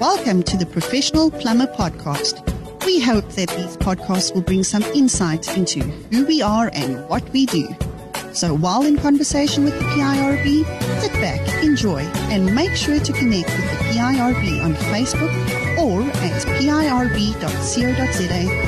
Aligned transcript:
Welcome 0.00 0.42
to 0.44 0.56
the 0.56 0.64
Professional 0.64 1.30
Plumber 1.30 1.66
Podcast. 1.66 2.40
We 2.86 3.00
hope 3.00 3.28
that 3.32 3.50
these 3.50 3.76
podcasts 3.76 4.34
will 4.34 4.40
bring 4.40 4.64
some 4.64 4.82
insight 4.82 5.54
into 5.58 5.80
who 5.80 6.24
we 6.24 6.40
are 6.40 6.70
and 6.72 7.06
what 7.10 7.28
we 7.34 7.44
do. 7.44 7.68
So 8.32 8.56
while 8.56 8.86
in 8.86 8.96
conversation 8.96 9.62
with 9.62 9.78
the 9.78 9.84
PIRB, 9.84 10.64
sit 11.02 11.12
back, 11.20 11.62
enjoy, 11.62 11.98
and 12.32 12.54
make 12.54 12.74
sure 12.76 12.98
to 12.98 13.12
connect 13.12 13.50
with 13.50 13.70
the 13.70 13.76
PIRB 13.92 14.64
on 14.64 14.72
Facebook 14.74 15.78
or 15.78 16.00
at 16.00 16.46
pirb.co.za 16.62 17.52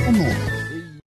for 0.05 0.11
more. 0.11 0.53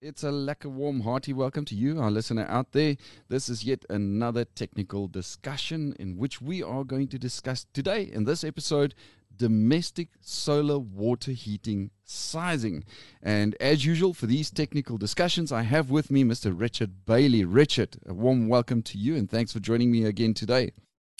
It's 0.06 0.22
a 0.22 0.30
lekker 0.30 0.70
warm, 0.70 1.00
hearty 1.00 1.32
welcome 1.32 1.64
to 1.64 1.74
you, 1.74 2.00
our 2.00 2.10
listener 2.10 2.46
out 2.48 2.72
there. 2.72 2.96
This 3.28 3.48
is 3.48 3.64
yet 3.64 3.84
another 3.90 4.44
technical 4.44 5.08
discussion 5.08 5.94
in 5.98 6.16
which 6.16 6.40
we 6.40 6.62
are 6.62 6.84
going 6.84 7.08
to 7.08 7.18
discuss 7.18 7.66
today 7.72 8.02
in 8.12 8.24
this 8.24 8.44
episode 8.44 8.94
domestic 9.36 10.08
solar 10.20 10.78
water 10.78 11.32
heating 11.32 11.90
sizing. 12.04 12.84
And 13.22 13.54
as 13.60 13.84
usual, 13.84 14.14
for 14.14 14.26
these 14.26 14.50
technical 14.50 14.98
discussions, 14.98 15.52
I 15.52 15.62
have 15.62 15.90
with 15.90 16.10
me 16.10 16.24
Mr. 16.24 16.58
Richard 16.58 17.04
Bailey. 17.06 17.44
Richard, 17.44 17.96
a 18.06 18.14
warm 18.14 18.48
welcome 18.48 18.82
to 18.82 18.98
you 18.98 19.16
and 19.16 19.30
thanks 19.30 19.52
for 19.52 19.60
joining 19.60 19.90
me 19.90 20.04
again 20.04 20.34
today. 20.34 20.72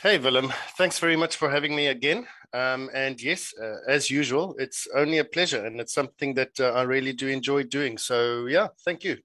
Hey, 0.02 0.18
Willem. 0.18 0.52
Thanks 0.76 0.98
very 0.98 1.16
much 1.16 1.36
for 1.36 1.50
having 1.50 1.74
me 1.74 1.86
again. 1.86 2.26
Um, 2.52 2.90
and 2.94 3.20
yes, 3.20 3.52
uh, 3.60 3.78
as 3.88 4.10
usual, 4.10 4.54
it's 4.58 4.86
only 4.94 5.18
a 5.18 5.24
pleasure 5.24 5.64
and 5.64 5.80
it's 5.80 5.94
something 5.94 6.34
that 6.34 6.60
uh, 6.60 6.72
I 6.72 6.82
really 6.82 7.12
do 7.12 7.28
enjoy 7.28 7.64
doing. 7.64 7.98
So, 7.98 8.46
yeah, 8.46 8.68
thank 8.84 9.04
you. 9.04 9.18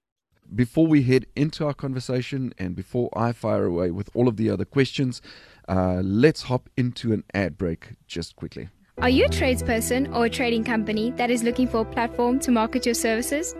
Before 0.54 0.86
we 0.86 1.02
head 1.02 1.26
into 1.36 1.66
our 1.66 1.74
conversation 1.74 2.52
and 2.58 2.74
before 2.74 3.10
I 3.14 3.32
fire 3.32 3.64
away 3.64 3.90
with 3.90 4.10
all 4.14 4.28
of 4.28 4.36
the 4.36 4.50
other 4.50 4.64
questions, 4.64 5.22
uh, 5.68 6.00
let's 6.02 6.42
hop 6.42 6.68
into 6.76 7.12
an 7.12 7.24
ad 7.32 7.56
break 7.56 7.94
just 8.06 8.36
quickly. 8.36 8.68
Are 9.02 9.10
you 9.10 9.24
a 9.24 9.28
tradesperson 9.28 10.14
or 10.14 10.26
a 10.26 10.30
trading 10.30 10.62
company 10.62 11.10
that 11.16 11.28
is 11.28 11.42
looking 11.42 11.66
for 11.66 11.80
a 11.80 11.84
platform 11.84 12.38
to 12.38 12.52
market 12.52 12.86
your 12.86 12.94
services? 12.94 13.52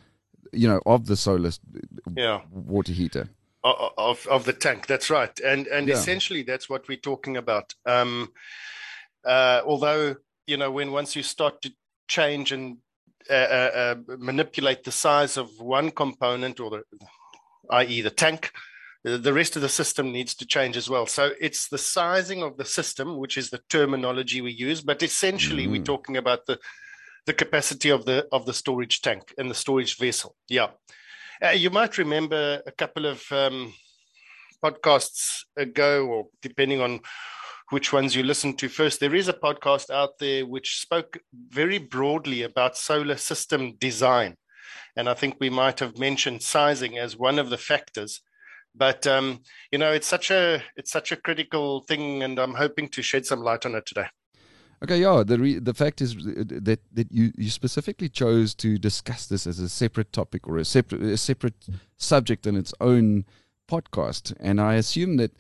you 0.52 0.66
know, 0.66 0.80
of 0.84 1.06
the 1.06 1.16
solar 1.16 1.52
yeah. 2.16 2.40
water 2.50 2.92
heater 2.92 3.28
of 3.64 4.27
of 4.27 4.44
the 4.44 4.52
tank. 4.52 4.86
That's 4.86 5.10
right, 5.10 5.38
and 5.41 5.66
and 5.66 5.88
yeah. 5.88 5.94
essentially 5.94 6.42
that's 6.42 6.68
what 6.68 6.88
we're 6.88 6.96
talking 6.96 7.36
about. 7.36 7.74
Um, 7.86 8.32
uh, 9.24 9.62
although 9.64 10.16
you 10.46 10.56
know, 10.56 10.70
when 10.70 10.92
once 10.92 11.14
you 11.16 11.22
start 11.22 11.62
to 11.62 11.72
change 12.08 12.52
and 12.52 12.78
uh, 13.30 13.33
uh, 13.33 13.70
uh 13.74 13.94
manipulate 14.18 14.84
the 14.84 14.92
size 14.92 15.36
of 15.36 15.60
one 15.60 15.90
component, 15.90 16.60
or 16.60 16.70
the, 16.70 16.83
i.e., 17.70 18.00
the 18.00 18.10
tank, 18.10 18.52
the 19.05 19.33
rest 19.33 19.56
of 19.56 19.62
the 19.62 19.68
system 19.68 20.12
needs 20.12 20.34
to 20.34 20.46
change 20.46 20.77
as 20.77 20.89
well. 20.89 21.06
So 21.06 21.30
it's 21.40 21.68
the 21.68 21.78
sizing 21.78 22.42
of 22.42 22.56
the 22.56 22.64
system, 22.64 23.17
which 23.17 23.36
is 23.36 23.51
the 23.51 23.61
terminology 23.68 24.40
we 24.40 24.52
use, 24.52 24.80
but 24.80 25.02
essentially 25.02 25.67
mm. 25.67 25.72
we're 25.72 25.83
talking 25.83 26.17
about 26.17 26.46
the 26.46 26.58
the 27.24 27.33
capacity 27.33 27.90
of 27.90 28.05
the 28.05 28.27
of 28.33 28.46
the 28.46 28.55
storage 28.55 29.01
tank 29.01 29.33
and 29.39 29.51
the 29.51 29.55
storage 29.55 29.96
vessel. 29.96 30.36
Yeah. 30.48 30.68
Uh, 31.45 31.51
you 31.51 31.70
might 31.70 31.98
remember 31.98 32.63
a 32.69 32.70
couple 32.70 33.05
of 33.05 33.20
um, 33.33 33.75
podcasts 34.64 35.41
ago, 35.57 36.07
or 36.07 36.27
depending 36.41 36.80
on 36.80 37.01
which 37.70 37.92
ones 37.92 38.14
you 38.14 38.23
listen 38.23 38.55
to 38.55 38.69
first, 38.69 39.01
there 39.01 39.14
is 39.14 39.29
a 39.29 39.33
podcast 39.33 39.91
out 39.91 40.19
there 40.20 40.47
which 40.47 40.79
spoke 40.79 41.19
very 41.48 41.79
broadly 41.79 42.42
about 42.42 42.77
solar 42.77 43.17
system 43.17 43.75
design. 43.81 44.36
And 44.97 45.08
I 45.08 45.14
think 45.14 45.36
we 45.41 45.51
might 45.51 45.81
have 45.81 45.98
mentioned 45.98 46.42
sizing 46.42 46.97
as 46.97 47.17
one 47.17 47.41
of 47.41 47.51
the 47.51 47.58
factors. 47.58 48.20
But 48.73 49.05
um, 49.08 49.41
you 49.73 49.79
know, 49.79 49.91
it's 49.91 50.07
such 50.07 50.31
a 50.31 50.63
it's 50.77 50.92
such 50.92 51.11
a 51.11 51.17
critical 51.17 51.81
thing, 51.81 52.23
and 52.23 52.39
I'm 52.39 52.55
hoping 52.55 52.89
to 52.91 53.02
shed 53.02 53.27
some 53.27 53.41
light 53.41 53.67
on 53.67 53.75
it 53.75 53.85
today. 53.85 54.07
Okay, 54.83 55.01
yeah. 55.01 55.23
The 55.25 55.39
re- 55.39 55.59
the 55.61 55.75
fact 55.75 56.01
is 56.01 56.17
that 56.17 56.81
that 56.93 57.13
you, 57.13 57.33
you 57.37 57.51
specifically 57.51 58.09
chose 58.09 58.53
to 58.57 58.79
discuss 58.79 59.27
this 59.27 59.47
as 59.47 59.61
a 59.61 59.69
separate 59.69 60.13
topic 60.13 60.48
or 60.48 60.59
a 60.59 60.65
separate 60.65 61.03
a 61.03 61.17
separate 61.17 61.67
subject 61.97 62.47
in 62.47 62.57
its 62.57 62.75
own 62.81 63.25
podcast, 63.70 64.35
and 64.41 64.61
I 64.61 64.75
assume 64.75 65.19
that 65.19 65.33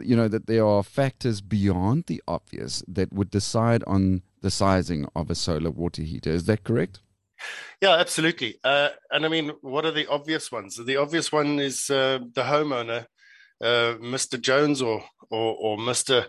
you 0.00 0.14
know 0.14 0.28
that 0.28 0.46
there 0.46 0.64
are 0.64 0.84
factors 0.84 1.40
beyond 1.40 2.04
the 2.06 2.22
obvious 2.28 2.84
that 2.86 3.12
would 3.12 3.30
decide 3.30 3.82
on 3.88 4.22
the 4.40 4.50
sizing 4.52 5.08
of 5.16 5.30
a 5.30 5.34
solar 5.34 5.70
water 5.70 6.02
heater. 6.02 6.30
Is 6.30 6.44
that 6.44 6.62
correct? 6.62 7.00
Yeah, 7.82 7.96
absolutely. 7.96 8.58
Uh, 8.62 8.90
and 9.10 9.26
I 9.26 9.28
mean, 9.28 9.52
what 9.62 9.84
are 9.84 9.90
the 9.90 10.06
obvious 10.06 10.52
ones? 10.52 10.76
The 10.76 10.96
obvious 10.96 11.32
one 11.32 11.58
is 11.58 11.90
uh, 11.90 12.20
the 12.32 12.42
homeowner, 12.42 13.06
uh, 13.60 13.98
Mr. 14.00 14.40
Jones 14.40 14.80
or 14.80 15.02
or, 15.28 15.56
or 15.56 15.76
Mr. 15.76 16.26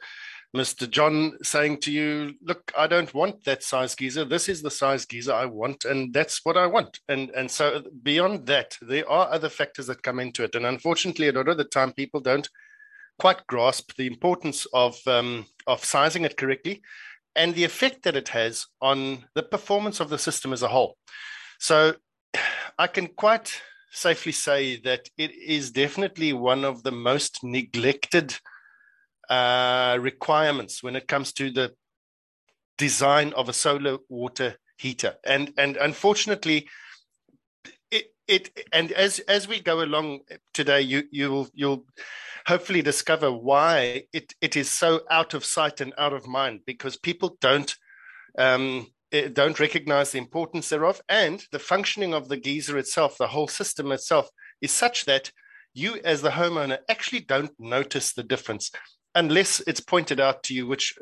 Mr. 0.55 0.89
John 0.89 1.37
saying 1.43 1.79
to 1.81 1.91
you, 1.91 2.33
look, 2.41 2.71
I 2.77 2.87
don't 2.87 3.13
want 3.13 3.43
that 3.43 3.63
size 3.63 3.95
geyser. 3.95 4.25
This 4.25 4.47
is 4.47 4.61
the 4.61 4.71
size 4.71 5.05
geyser 5.05 5.33
I 5.33 5.45
want, 5.45 5.85
and 5.85 6.13
that's 6.13 6.45
what 6.45 6.57
I 6.57 6.67
want. 6.67 6.99
And 7.09 7.29
and 7.31 7.51
so 7.51 7.83
beyond 8.03 8.47
that, 8.47 8.77
there 8.81 9.09
are 9.09 9.31
other 9.31 9.49
factors 9.49 9.87
that 9.87 10.03
come 10.03 10.19
into 10.19 10.43
it. 10.43 10.55
And 10.55 10.65
unfortunately, 10.65 11.27
a 11.27 11.33
lot 11.33 11.49
of 11.49 11.57
the 11.57 11.65
time 11.65 11.91
people 11.91 12.21
don't 12.21 12.47
quite 13.19 13.45
grasp 13.47 13.93
the 13.97 14.07
importance 14.07 14.65
of 14.73 14.97
um, 15.05 15.45
of 15.67 15.83
sizing 15.83 16.23
it 16.23 16.37
correctly 16.37 16.81
and 17.37 17.53
the 17.53 17.63
effect 17.63 18.03
that 18.03 18.15
it 18.15 18.29
has 18.29 18.65
on 18.81 19.25
the 19.35 19.43
performance 19.43 19.99
of 19.99 20.09
the 20.09 20.17
system 20.17 20.51
as 20.51 20.63
a 20.63 20.67
whole. 20.67 20.97
So 21.59 21.93
I 22.79 22.87
can 22.87 23.07
quite 23.07 23.61
safely 23.91 24.31
say 24.31 24.77
that 24.81 25.07
it 25.17 25.31
is 25.31 25.71
definitely 25.71 26.33
one 26.33 26.65
of 26.65 26.83
the 26.83 26.91
most 26.91 27.43
neglected 27.43 28.35
uh, 29.29 29.97
requirements 29.99 30.81
when 30.81 30.95
it 30.95 31.07
comes 31.07 31.33
to 31.33 31.51
the 31.51 31.73
design 32.77 33.33
of 33.33 33.49
a 33.49 33.53
solar 33.53 33.97
water 34.09 34.55
heater. 34.77 35.15
And 35.23 35.53
and 35.57 35.77
unfortunately, 35.77 36.67
it 37.91 38.13
it 38.27 38.65
and 38.71 38.91
as 38.91 39.19
as 39.19 39.47
we 39.47 39.59
go 39.59 39.81
along 39.81 40.21
today, 40.53 40.81
you 40.81 41.03
you'll 41.11 41.49
you'll 41.53 41.85
hopefully 42.47 42.81
discover 42.81 43.29
why 43.31 44.05
it, 44.13 44.33
it 44.39 44.55
is 44.55 44.71
so 44.71 45.01
out 45.11 45.33
of 45.33 45.43
sight 45.43 45.81
and 45.81 45.93
out 45.97 46.13
of 46.13 46.25
mind 46.25 46.61
because 46.65 46.95
people 46.95 47.37
don't 47.41 47.75
um, 48.37 48.87
eh, 49.11 49.27
don't 49.27 49.59
recognize 49.59 50.11
the 50.11 50.17
importance 50.17 50.69
thereof 50.69 51.01
and 51.09 51.43
the 51.51 51.59
functioning 51.59 52.13
of 52.13 52.29
the 52.29 52.37
geyser 52.37 52.77
itself 52.77 53.17
the 53.17 53.27
whole 53.27 53.49
system 53.49 53.91
itself 53.91 54.29
is 54.61 54.71
such 54.71 55.03
that 55.03 55.29
you 55.73 55.97
as 56.05 56.21
the 56.21 56.29
homeowner 56.29 56.77
actually 56.89 57.19
don't 57.19 57.51
notice 57.59 58.13
the 58.13 58.23
difference 58.23 58.71
unless 59.17 59.59
it's 59.65 59.79
pointed 59.79 60.19
out 60.19 60.43
to 60.43 60.53
you, 60.53 60.67
which 60.67 60.93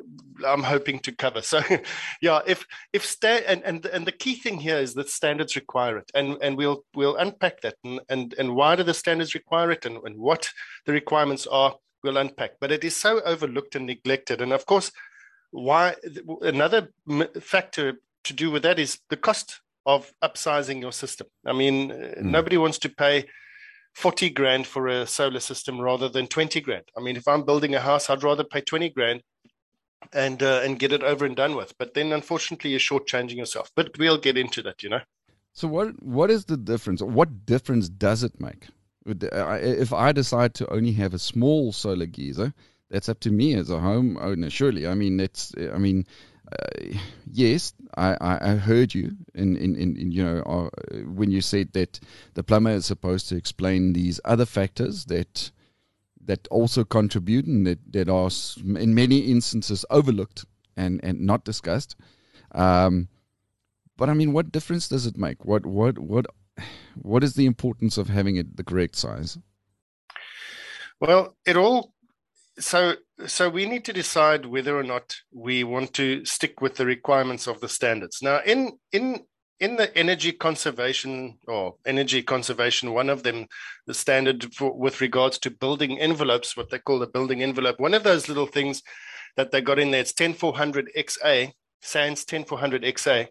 I'm 0.47 0.63
hoping 0.63 0.99
to 0.99 1.11
cover. 1.11 1.41
So, 1.41 1.61
yeah, 2.21 2.39
if 2.47 2.65
if 2.93 3.05
sta- 3.05 3.45
and 3.47 3.61
and 3.63 3.85
and 3.85 4.07
the 4.07 4.11
key 4.11 4.35
thing 4.35 4.57
here 4.57 4.77
is 4.77 4.93
that 4.95 5.09
standards 5.09 5.55
require 5.55 5.97
it, 5.97 6.09
and 6.15 6.37
and 6.41 6.57
we'll 6.57 6.83
we'll 6.95 7.17
unpack 7.17 7.61
that, 7.61 7.75
and 7.83 7.99
and, 8.09 8.33
and 8.39 8.55
why 8.55 8.75
do 8.75 8.83
the 8.83 8.93
standards 8.93 9.35
require 9.35 9.69
it, 9.71 9.85
and, 9.85 9.97
and 10.03 10.17
what 10.17 10.49
the 10.85 10.93
requirements 10.93 11.45
are, 11.45 11.75
we'll 12.03 12.17
unpack. 12.17 12.51
But 12.59 12.71
it 12.71 12.83
is 12.83 12.95
so 12.95 13.21
overlooked 13.21 13.75
and 13.75 13.85
neglected, 13.85 14.41
and 14.41 14.53
of 14.53 14.65
course, 14.65 14.91
why 15.51 15.95
another 16.41 16.89
factor 17.41 17.99
to 18.23 18.33
do 18.33 18.49
with 18.49 18.63
that 18.63 18.79
is 18.79 18.99
the 19.09 19.17
cost 19.17 19.61
of 19.85 20.11
upsizing 20.23 20.81
your 20.81 20.93
system. 20.93 21.27
I 21.45 21.53
mean, 21.53 21.91
mm. 21.91 22.21
nobody 22.23 22.57
wants 22.57 22.79
to 22.79 22.89
pay 22.89 23.25
40 23.95 24.29
grand 24.31 24.67
for 24.67 24.87
a 24.87 25.07
solar 25.07 25.39
system 25.39 25.79
rather 25.79 26.09
than 26.09 26.27
20 26.27 26.59
grand. 26.61 26.83
I 26.97 27.01
mean, 27.01 27.15
if 27.15 27.27
I'm 27.27 27.43
building 27.43 27.73
a 27.73 27.79
house, 27.79 28.09
I'd 28.09 28.23
rather 28.23 28.43
pay 28.43 28.61
20 28.61 28.89
grand 28.89 29.21
and 30.13 30.43
uh, 30.43 30.61
and 30.63 30.77
get 30.77 30.91
it 30.91 31.01
over 31.01 31.25
and 31.25 31.35
done 31.35 31.55
with. 31.55 31.73
But 31.77 31.93
then, 31.93 32.11
unfortunately, 32.11 32.71
you're 32.71 32.79
shortchanging 32.79 33.37
yourself. 33.37 33.71
But 33.75 33.97
we'll 33.97 34.17
get 34.17 34.37
into 34.37 34.61
that, 34.63 34.83
you 34.83 34.89
know. 34.89 34.99
So, 35.53 35.67
what 35.69 36.03
what 36.03 36.29
is 36.29 36.45
the 36.45 36.57
difference? 36.57 37.01
What 37.01 37.45
difference 37.45 37.87
does 37.89 38.23
it 38.23 38.39
make? 38.39 38.67
If 39.05 39.93
I 39.93 40.11
decide 40.11 40.53
to 40.55 40.71
only 40.73 40.91
have 40.93 41.13
a 41.13 41.19
small 41.19 41.71
solar 41.71 42.07
geyser, 42.07 42.53
that's 42.89 43.07
up 43.07 43.19
to 43.21 43.31
me 43.31 43.53
as 43.53 43.69
a 43.69 43.75
homeowner. 43.75 44.51
Surely, 44.51 44.87
I 44.87 44.95
mean, 44.95 45.19
it's 45.19 45.53
I 45.73 45.77
mean, 45.77 46.05
uh, 46.51 46.97
yes, 47.31 47.73
I, 47.97 48.15
I, 48.21 48.55
heard 48.55 48.93
you 48.93 49.15
in, 49.33 49.55
in, 49.57 49.75
in, 49.75 49.97
in 49.97 50.11
you 50.11 50.23
know 50.23 50.41
uh, 50.41 50.97
when 51.05 51.31
you 51.31 51.41
said 51.41 51.73
that 51.73 51.99
the 52.35 52.43
plumber 52.43 52.71
is 52.71 52.85
supposed 52.85 53.29
to 53.29 53.35
explain 53.35 53.93
these 53.93 54.19
other 54.25 54.45
factors 54.45 55.05
that 55.05 55.51
that 56.25 56.47
also 56.49 56.83
contribute 56.83 57.45
and 57.45 57.65
that, 57.65 57.79
that 57.91 58.09
are 58.09 58.29
in 58.79 58.93
many 58.93 59.19
instances 59.19 59.85
overlooked 59.89 60.45
and, 60.75 60.99
and 61.03 61.21
not 61.21 61.45
discussed. 61.45 61.95
Um, 62.51 63.07
but 63.97 64.09
I 64.09 64.13
mean, 64.13 64.33
what 64.33 64.51
difference 64.51 64.87
does 64.87 65.05
it 65.05 65.17
make? 65.17 65.45
What 65.45 65.65
what 65.65 65.97
what 65.97 66.25
what 67.01 67.23
is 67.23 67.33
the 67.33 67.45
importance 67.45 67.97
of 67.97 68.09
having 68.09 68.35
it 68.35 68.57
the 68.57 68.63
correct 68.63 68.95
size? 68.95 69.37
Well, 70.99 71.35
it 71.45 71.57
all 71.57 71.93
so 72.59 72.95
so 73.27 73.49
we 73.49 73.65
need 73.65 73.85
to 73.85 73.93
decide 73.93 74.45
whether 74.45 74.77
or 74.77 74.83
not 74.83 75.15
we 75.33 75.63
want 75.63 75.93
to 75.93 76.23
stick 76.25 76.61
with 76.61 76.75
the 76.75 76.85
requirements 76.85 77.47
of 77.47 77.59
the 77.59 77.69
standards. 77.69 78.19
Now, 78.21 78.41
in 78.45 78.77
in 78.91 79.25
in 79.59 79.77
the 79.77 79.95
energy 79.97 80.31
conservation 80.31 81.37
or 81.47 81.75
energy 81.85 82.21
conservation, 82.21 82.93
one 82.93 83.09
of 83.09 83.23
them, 83.23 83.47
the 83.87 83.93
standard 83.93 84.53
for, 84.53 84.77
with 84.77 84.99
regards 84.99 85.39
to 85.39 85.49
building 85.49 85.99
envelopes, 85.99 86.57
what 86.57 86.69
they 86.69 86.79
call 86.79 86.99
the 86.99 87.07
building 87.07 87.41
envelope, 87.41 87.79
one 87.79 87.93
of 87.93 88.03
those 88.03 88.27
little 88.27 88.47
things 88.47 88.81
that 89.37 89.51
they 89.51 89.61
got 89.61 89.79
in 89.79 89.91
there, 89.91 90.01
it's 90.01 90.11
10400 90.11 90.91
XA, 90.97 91.51
SANS 91.81 92.23
10400 92.23 92.83
XA. 92.83 93.27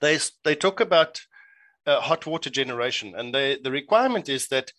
They 0.00 0.18
they 0.44 0.54
talk 0.54 0.80
about 0.80 1.20
uh, 1.86 2.00
hot 2.00 2.26
water 2.26 2.50
generation, 2.50 3.14
and 3.16 3.34
they, 3.34 3.58
the 3.62 3.70
requirement 3.70 4.28
is 4.28 4.48
that 4.48 4.72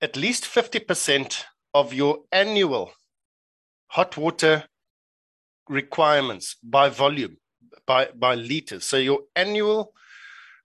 at 0.00 0.16
least 0.16 0.44
50% 0.44 1.44
of 1.76 1.92
your 1.92 2.20
annual 2.32 2.90
hot 3.88 4.16
water 4.16 4.64
requirements 5.68 6.56
by 6.62 6.88
volume, 6.88 7.36
by, 7.86 8.08
by 8.14 8.34
liters. 8.34 8.86
So 8.86 8.96
your 8.96 9.20
annual 9.36 9.92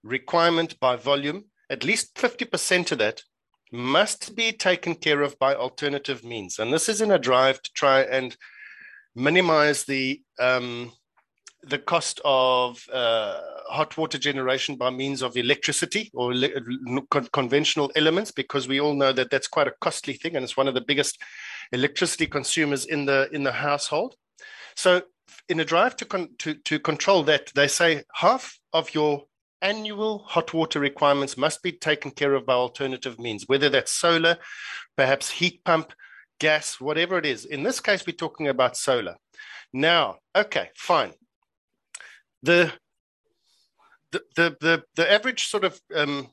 requirement 0.02 0.80
by 0.80 0.96
volume, 0.96 1.44
at 1.68 1.84
least 1.84 2.14
50% 2.14 2.92
of 2.92 2.98
that 2.98 3.22
must 3.70 4.34
be 4.34 4.52
taken 4.52 4.94
care 4.94 5.20
of 5.20 5.38
by 5.38 5.54
alternative 5.54 6.24
means. 6.24 6.58
And 6.58 6.72
this 6.72 6.88
is 6.88 7.02
in 7.02 7.10
a 7.10 7.18
drive 7.18 7.60
to 7.60 7.70
try 7.74 8.00
and 8.00 8.34
minimize 9.14 9.84
the 9.84 10.22
um, 10.40 10.92
the 11.62 11.78
cost 11.78 12.20
of 12.24 12.84
uh, 12.92 13.40
hot 13.68 13.96
water 13.96 14.18
generation 14.18 14.76
by 14.76 14.90
means 14.90 15.22
of 15.22 15.36
electricity 15.36 16.10
or 16.12 16.34
le- 16.34 16.50
conventional 17.32 17.90
elements, 17.94 18.32
because 18.32 18.66
we 18.66 18.80
all 18.80 18.94
know 18.94 19.12
that 19.12 19.30
that's 19.30 19.48
quite 19.48 19.68
a 19.68 19.74
costly 19.80 20.14
thing, 20.14 20.36
and 20.36 20.44
it's 20.44 20.56
one 20.56 20.68
of 20.68 20.74
the 20.74 20.80
biggest 20.80 21.20
electricity 21.72 22.26
consumers 22.26 22.84
in 22.86 23.06
the 23.06 23.28
in 23.32 23.44
the 23.44 23.52
household. 23.52 24.16
So, 24.74 25.02
in 25.48 25.60
a 25.60 25.64
drive 25.64 25.96
to 25.96 26.04
con- 26.04 26.30
to 26.38 26.54
to 26.54 26.80
control 26.80 27.22
that, 27.24 27.52
they 27.54 27.68
say 27.68 28.02
half 28.14 28.58
of 28.72 28.94
your 28.94 29.24
annual 29.60 30.24
hot 30.26 30.52
water 30.52 30.80
requirements 30.80 31.36
must 31.36 31.62
be 31.62 31.70
taken 31.70 32.10
care 32.10 32.34
of 32.34 32.44
by 32.44 32.54
alternative 32.54 33.20
means, 33.20 33.44
whether 33.46 33.68
that's 33.68 33.92
solar, 33.92 34.38
perhaps 34.96 35.30
heat 35.30 35.62
pump, 35.64 35.92
gas, 36.40 36.80
whatever 36.80 37.16
it 37.18 37.26
is. 37.26 37.44
In 37.44 37.62
this 37.62 37.78
case, 37.78 38.04
we're 38.04 38.16
talking 38.16 38.48
about 38.48 38.76
solar. 38.76 39.14
Now, 39.72 40.16
okay, 40.34 40.70
fine 40.74 41.12
the 42.42 42.72
the 44.10 44.22
the 44.36 44.56
the, 44.60 44.82
the 44.96 45.12
average 45.12 45.46
sort 45.46 45.64
of 45.64 45.80
um, 45.94 46.28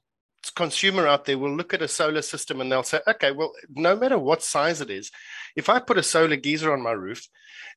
consumer 0.56 1.08
out 1.08 1.26
there 1.26 1.38
will 1.38 1.56
look 1.56 1.74
at 1.74 1.82
a 1.82 1.88
solar 1.88 2.22
system 2.22 2.62
and 2.62 2.72
they'll 2.72 2.84
say, 2.84 3.00
okay, 3.08 3.32
well, 3.32 3.52
no 3.76 3.96
matter 3.96 4.18
what 4.18 4.44
size 4.44 4.82
it 4.82 4.90
is, 4.90 5.12
if 5.56 5.70
I 5.70 5.80
put 5.80 5.98
a 5.98 6.04
solar 6.04 6.36
geyser 6.36 6.72
on 6.72 6.82
my 6.82 6.92
roof 6.92 7.28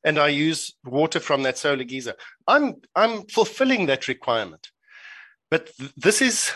and 0.03 0.17
I 0.17 0.29
use 0.29 0.73
water 0.83 1.19
from 1.19 1.43
that 1.43 1.57
solar 1.57 1.83
geyser, 1.83 2.15
I'm 2.47 2.75
I'm 2.95 3.27
fulfilling 3.27 3.87
that 3.87 4.07
requirement. 4.07 4.69
But 5.49 5.71
th- 5.77 5.93
this 5.97 6.21
is 6.21 6.51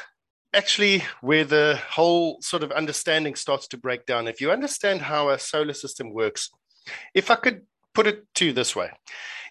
actually 0.53 1.03
where 1.21 1.45
the 1.45 1.79
whole 1.89 2.41
sort 2.41 2.63
of 2.63 2.71
understanding 2.71 3.35
starts 3.35 3.67
to 3.67 3.77
break 3.77 4.05
down. 4.05 4.27
If 4.27 4.41
you 4.41 4.51
understand 4.51 5.01
how 5.01 5.29
a 5.29 5.39
solar 5.39 5.73
system 5.73 6.13
works, 6.13 6.49
if 7.13 7.29
I 7.29 7.35
could 7.35 7.61
put 7.93 8.07
it 8.07 8.25
to 8.35 8.45
you 8.45 8.53
this 8.53 8.75
way, 8.75 8.91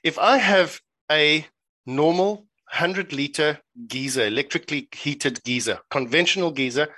if 0.03 0.19
I 0.19 0.39
have 0.39 0.81
a 1.11 1.47
normal 1.87 2.47
100 2.73 3.13
liter 3.13 3.61
geyser, 3.87 4.27
electrically 4.27 4.89
heated 4.93 5.43
geyser, 5.45 5.79
conventional 5.91 6.51
geyser, 6.51 6.89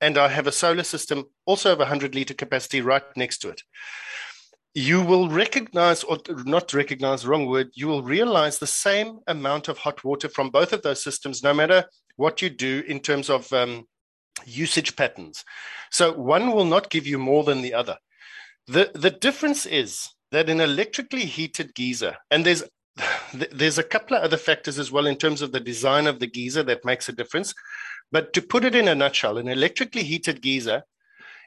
and 0.00 0.18
I 0.18 0.28
have 0.28 0.48
a 0.48 0.52
solar 0.52 0.82
system 0.82 1.24
also 1.46 1.72
of 1.72 1.78
100 1.78 2.14
liter 2.14 2.34
capacity 2.34 2.80
right 2.80 3.04
next 3.16 3.38
to 3.38 3.50
it. 3.50 3.62
You 4.74 5.02
will 5.02 5.28
recognize, 5.28 6.02
or 6.02 6.18
not 6.44 6.72
recognize, 6.72 7.26
wrong 7.26 7.46
word, 7.46 7.70
you 7.74 7.86
will 7.86 8.02
realize 8.02 8.58
the 8.58 8.66
same 8.66 9.20
amount 9.28 9.68
of 9.68 9.78
hot 9.78 10.02
water 10.02 10.28
from 10.28 10.50
both 10.50 10.72
of 10.72 10.82
those 10.82 11.02
systems, 11.02 11.42
no 11.42 11.54
matter 11.54 11.84
what 12.16 12.42
you 12.42 12.50
do 12.50 12.82
in 12.88 12.98
terms 13.00 13.30
of 13.30 13.52
um, 13.52 13.86
usage 14.44 14.96
patterns. 14.96 15.44
So 15.90 16.12
one 16.12 16.52
will 16.52 16.64
not 16.64 16.90
give 16.90 17.06
you 17.06 17.18
more 17.18 17.44
than 17.44 17.62
the 17.62 17.74
other. 17.74 17.96
The, 18.66 18.90
the 18.94 19.10
difference 19.10 19.66
is 19.66 20.08
that 20.30 20.48
an 20.48 20.60
electrically 20.60 21.26
heated 21.26 21.74
geyser, 21.74 22.16
and 22.30 22.44
there's 22.44 22.64
there's 23.52 23.78
a 23.78 23.82
couple 23.82 24.16
of 24.16 24.22
other 24.22 24.36
factors 24.36 24.78
as 24.78 24.92
well 24.92 25.06
in 25.06 25.16
terms 25.16 25.42
of 25.42 25.52
the 25.52 25.60
design 25.60 26.06
of 26.06 26.20
the 26.20 26.26
geyser 26.26 26.62
that 26.64 26.84
makes 26.84 27.08
a 27.08 27.12
difference. 27.12 27.54
But 28.10 28.32
to 28.34 28.42
put 28.42 28.64
it 28.64 28.74
in 28.74 28.88
a 28.88 28.94
nutshell, 28.94 29.38
an 29.38 29.48
electrically 29.48 30.02
heated 30.02 30.42
geyser 30.42 30.82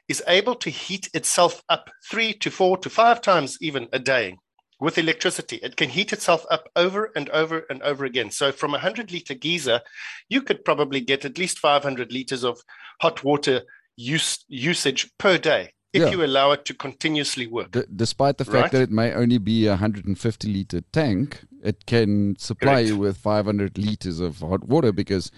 is 0.08 0.22
able 0.26 0.54
to 0.56 0.70
heat 0.70 1.08
itself 1.14 1.62
up 1.68 1.90
three 2.08 2.32
to 2.34 2.50
four 2.50 2.76
to 2.78 2.90
five 2.90 3.20
times 3.20 3.58
even 3.60 3.88
a 3.92 3.98
day 3.98 4.36
with 4.80 4.98
electricity. 4.98 5.56
It 5.62 5.76
can 5.76 5.88
heat 5.88 6.12
itself 6.12 6.44
up 6.50 6.68
over 6.76 7.10
and 7.16 7.28
over 7.30 7.64
and 7.70 7.82
over 7.82 8.04
again. 8.04 8.30
So 8.30 8.52
from 8.52 8.70
a 8.70 8.82
100 8.82 9.10
liter 9.10 9.34
geyser, 9.34 9.80
you 10.28 10.42
could 10.42 10.64
probably 10.64 11.00
get 11.00 11.24
at 11.24 11.38
least 11.38 11.58
500 11.58 12.12
liters 12.12 12.44
of 12.44 12.60
hot 13.00 13.24
water 13.24 13.62
use, 13.96 14.44
usage 14.48 15.10
per 15.18 15.38
day 15.38 15.72
if 15.96 16.02
yeah. 16.02 16.10
you 16.10 16.24
allow 16.24 16.52
it 16.52 16.64
to 16.66 16.74
continuously 16.74 17.46
work. 17.46 17.72
D- 17.72 17.82
despite 17.94 18.36
the 18.38 18.44
fact 18.44 18.54
right? 18.54 18.72
that 18.72 18.82
it 18.82 18.90
may 18.90 19.12
only 19.12 19.38
be 19.38 19.66
a 19.66 19.70
150 19.70 20.48
liter 20.48 20.82
tank, 20.92 21.44
it 21.62 21.86
can 21.86 22.36
supply 22.38 22.74
Correct. 22.74 22.88
you 22.88 22.96
with 22.98 23.16
500 23.16 23.78
liters 23.78 24.20
of 24.20 24.40
hot 24.40 24.64
water 24.68 24.92
because 24.92 25.32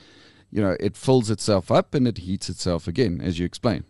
you 0.51 0.61
know 0.61 0.77
it 0.81 0.97
fills 0.97 1.31
itself 1.31 1.71
up 1.71 1.95
and 1.95 2.09
it 2.09 2.19
heats 2.19 2.49
itself 2.49 2.89
again, 2.89 3.21
as 3.21 3.39
you 3.39 3.47
explain. 3.47 3.85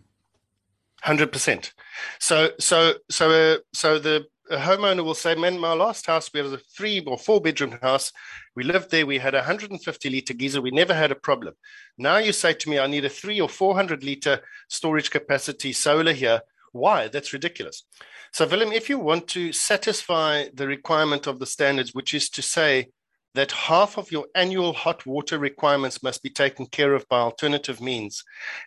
Hundred 1.01 1.31
percent. 1.31 1.73
So, 2.19 2.51
so, 2.59 2.95
so, 3.09 3.31
uh, 3.31 3.57
so 3.73 3.99
the 3.99 4.27
homeowner 4.51 5.03
will 5.03 5.15
say, 5.15 5.35
"Man, 5.35 5.57
my 5.59 5.73
last 5.73 6.05
house, 6.05 6.29
we 6.33 6.41
had 6.41 6.51
a 6.51 6.57
three 6.57 6.99
or 7.01 7.17
four 7.17 7.39
bedroom 7.41 7.79
house. 7.81 8.11
We 8.55 8.63
lived 8.63 8.91
there. 8.91 9.05
We 9.05 9.19
had 9.19 9.33
a 9.33 9.39
150 9.39 10.09
liter 10.09 10.33
geyser. 10.33 10.61
We 10.61 10.71
never 10.71 10.93
had 10.93 11.11
a 11.11 11.15
problem. 11.15 11.53
Now 11.97 12.17
you 12.17 12.33
say 12.33 12.53
to 12.53 12.69
me, 12.69 12.79
I 12.79 12.87
need 12.87 13.05
a 13.05 13.09
three 13.09 13.39
or 13.39 13.49
400 13.49 14.03
liter 14.03 14.41
storage 14.67 15.11
capacity 15.11 15.71
solar 15.71 16.13
here. 16.13 16.41
Why? 16.71 17.07
That's 17.07 17.33
ridiculous. 17.33 17.83
So, 18.31 18.47
Willem, 18.47 18.71
if 18.71 18.89
you 18.89 18.99
want 18.99 19.27
to 19.29 19.51
satisfy 19.51 20.45
the 20.53 20.67
requirement 20.67 21.27
of 21.27 21.39
the 21.39 21.45
standards, 21.45 21.93
which 21.93 22.13
is 22.13 22.29
to 22.31 22.41
say 22.41 22.89
that 23.35 23.51
half 23.51 23.97
of 23.97 24.11
your 24.11 24.25
annual 24.35 24.73
hot 24.73 25.05
water 25.05 25.37
requirements 25.39 26.03
must 26.03 26.21
be 26.23 26.29
taken 26.29 26.65
care 26.65 26.93
of 26.93 27.07
by 27.09 27.19
alternative 27.19 27.81
means, 27.81 28.23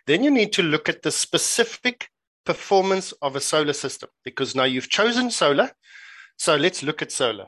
then 0.07 0.23
you 0.23 0.31
need 0.31 0.53
to 0.53 0.63
look 0.63 0.89
at 0.89 1.01
the 1.01 1.11
specific 1.11 2.09
performance 2.45 3.13
of 3.21 3.35
a 3.35 3.41
solar 3.41 3.73
system 3.73 4.09
because 4.23 4.55
now 4.55 4.65
you've 4.65 4.89
chosen 4.89 5.31
solar. 5.31 5.71
So, 6.37 6.55
let's 6.55 6.83
look 6.83 7.01
at 7.01 7.11
solar. 7.11 7.47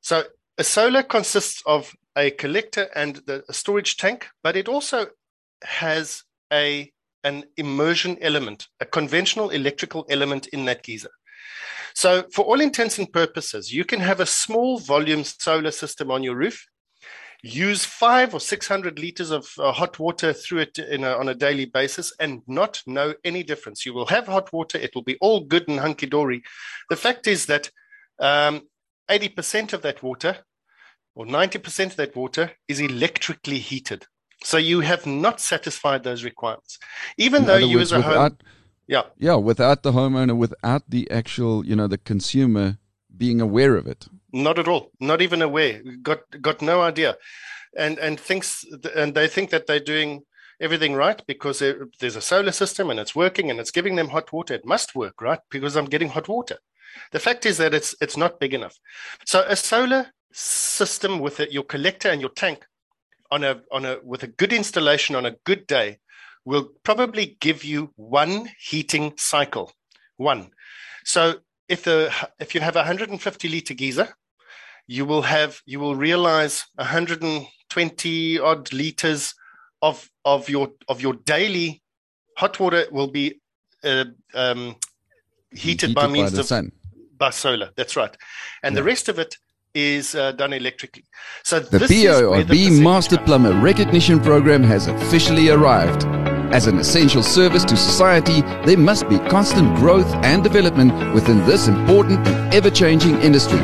So, 0.00 0.24
a 0.58 0.64
solar 0.64 1.02
consists 1.02 1.62
of 1.66 1.92
a 2.16 2.30
collector 2.30 2.88
and 2.94 3.16
the, 3.26 3.44
a 3.48 3.52
storage 3.52 3.96
tank, 3.96 4.28
but 4.42 4.56
it 4.56 4.68
also 4.68 5.06
has 5.62 6.24
a 6.52 6.90
an 7.26 7.44
immersion 7.56 8.16
element, 8.20 8.68
a 8.80 8.86
conventional 8.86 9.50
electrical 9.50 10.06
element 10.08 10.46
in 10.48 10.64
that 10.64 10.84
geyser. 10.84 11.10
So, 11.94 12.24
for 12.32 12.44
all 12.44 12.60
intents 12.60 12.98
and 12.98 13.12
purposes, 13.12 13.72
you 13.72 13.84
can 13.84 14.00
have 14.00 14.20
a 14.20 14.26
small 14.26 14.78
volume 14.78 15.24
solar 15.24 15.72
system 15.72 16.10
on 16.10 16.22
your 16.22 16.36
roof, 16.36 16.64
use 17.42 17.84
five 17.84 18.32
or 18.32 18.40
600 18.40 18.98
liters 18.98 19.30
of 19.30 19.48
uh, 19.58 19.72
hot 19.72 19.98
water 19.98 20.32
through 20.32 20.60
it 20.60 20.78
a, 20.78 21.18
on 21.18 21.28
a 21.28 21.34
daily 21.34 21.64
basis, 21.64 22.12
and 22.20 22.42
not 22.46 22.80
know 22.86 23.12
any 23.24 23.42
difference. 23.42 23.84
You 23.84 23.92
will 23.92 24.06
have 24.06 24.26
hot 24.26 24.52
water, 24.52 24.78
it 24.78 24.94
will 24.94 25.02
be 25.02 25.18
all 25.20 25.40
good 25.40 25.66
and 25.68 25.80
hunky 25.80 26.06
dory. 26.06 26.42
The 26.90 26.96
fact 26.96 27.26
is 27.26 27.46
that 27.46 27.70
um, 28.20 28.62
80% 29.10 29.72
of 29.72 29.82
that 29.82 30.02
water 30.02 30.38
or 31.16 31.26
90% 31.26 31.86
of 31.86 31.96
that 31.96 32.14
water 32.14 32.52
is 32.68 32.78
electrically 32.78 33.58
heated. 33.58 34.06
So 34.46 34.58
you 34.58 34.78
have 34.78 35.06
not 35.06 35.40
satisfied 35.40 36.04
those 36.04 36.22
requirements, 36.22 36.78
even 37.18 37.42
In 37.42 37.48
though 37.48 37.56
you 37.56 37.78
words, 37.78 37.92
as 37.92 37.98
a 38.04 38.06
without, 38.06 38.30
home, 38.30 38.38
yeah, 38.86 39.02
yeah, 39.18 39.34
without 39.34 39.82
the 39.82 39.90
homeowner, 39.90 40.36
without 40.36 40.82
the 40.88 41.10
actual, 41.10 41.66
you 41.66 41.74
know, 41.74 41.88
the 41.88 41.98
consumer 41.98 42.78
being 43.16 43.40
aware 43.40 43.74
of 43.74 43.88
it. 43.88 44.06
Not 44.32 44.60
at 44.60 44.68
all. 44.68 44.92
Not 45.00 45.20
even 45.20 45.42
aware. 45.42 45.82
Got 46.00 46.20
got 46.40 46.62
no 46.62 46.80
idea, 46.82 47.16
and 47.76 47.98
and 47.98 48.20
thinks 48.20 48.64
and 48.94 49.16
they 49.16 49.26
think 49.26 49.50
that 49.50 49.66
they're 49.66 49.80
doing 49.94 50.22
everything 50.60 50.94
right 50.94 51.20
because 51.26 51.58
there's 51.98 52.14
a 52.14 52.28
solar 52.32 52.52
system 52.52 52.88
and 52.88 53.00
it's 53.00 53.16
working 53.16 53.50
and 53.50 53.58
it's 53.58 53.72
giving 53.72 53.96
them 53.96 54.10
hot 54.10 54.32
water. 54.32 54.54
It 54.54 54.64
must 54.64 54.94
work, 54.94 55.20
right? 55.20 55.40
Because 55.50 55.74
I'm 55.74 55.92
getting 55.94 56.10
hot 56.10 56.28
water. 56.28 56.58
The 57.10 57.24
fact 57.26 57.46
is 57.46 57.56
that 57.58 57.74
it's 57.74 57.96
it's 58.00 58.16
not 58.16 58.38
big 58.38 58.54
enough. 58.54 58.78
So 59.24 59.44
a 59.48 59.56
solar 59.56 60.06
system 60.32 61.18
with 61.18 61.40
it, 61.40 61.50
your 61.50 61.64
collector 61.64 62.10
and 62.10 62.20
your 62.20 62.34
tank 62.44 62.64
on 63.30 63.44
a 63.44 63.62
on 63.72 63.84
a 63.84 63.98
with 64.02 64.22
a 64.22 64.28
good 64.28 64.52
installation 64.52 65.14
on 65.16 65.26
a 65.26 65.36
good 65.44 65.66
day 65.66 65.98
will 66.44 66.70
probably 66.84 67.36
give 67.40 67.64
you 67.64 67.92
one 67.96 68.48
heating 68.58 69.12
cycle. 69.16 69.72
One. 70.16 70.50
So 71.04 71.40
if 71.68 71.82
the 71.84 72.12
if 72.38 72.54
you 72.54 72.60
have 72.60 72.76
a 72.76 72.80
150 72.80 73.48
liter 73.48 73.74
geyser, 73.74 74.08
you 74.86 75.04
will 75.04 75.22
have 75.22 75.60
you 75.66 75.80
will 75.80 75.96
realize 75.96 76.64
120 76.76 78.38
odd 78.38 78.72
liters 78.72 79.34
of 79.82 80.08
of 80.24 80.48
your 80.48 80.70
of 80.88 81.00
your 81.00 81.14
daily 81.14 81.82
hot 82.38 82.58
water 82.60 82.86
will 82.90 83.08
be 83.08 83.40
uh, 83.84 84.04
um, 84.34 84.76
heated, 85.50 85.90
heated, 85.90 85.94
by 85.94 86.06
means 86.06 86.32
by 86.32 86.38
of 86.40 86.46
sun. 86.46 86.72
by 87.16 87.30
solar. 87.30 87.70
That's 87.76 87.96
right, 87.96 88.16
and 88.62 88.74
yeah. 88.74 88.80
the 88.80 88.84
rest 88.84 89.08
of 89.08 89.18
it 89.18 89.36
is 89.76 90.14
uh, 90.14 90.32
done 90.32 90.54
electrically. 90.54 91.04
So 91.44 91.60
the 91.60 91.78
PIRB 91.78 92.82
Master 92.82 93.18
Plumber 93.18 93.52
Recognition 93.60 94.18
Program 94.20 94.62
has 94.62 94.86
officially 94.86 95.50
arrived. 95.50 96.04
As 96.54 96.66
an 96.66 96.78
essential 96.78 97.22
service 97.22 97.64
to 97.64 97.76
society, 97.76 98.40
there 98.64 98.78
must 98.78 99.08
be 99.08 99.18
constant 99.28 99.76
growth 99.76 100.10
and 100.24 100.42
development 100.42 101.12
within 101.12 101.44
this 101.44 101.68
important 101.68 102.26
and 102.26 102.54
ever-changing 102.54 103.20
industry. 103.20 103.58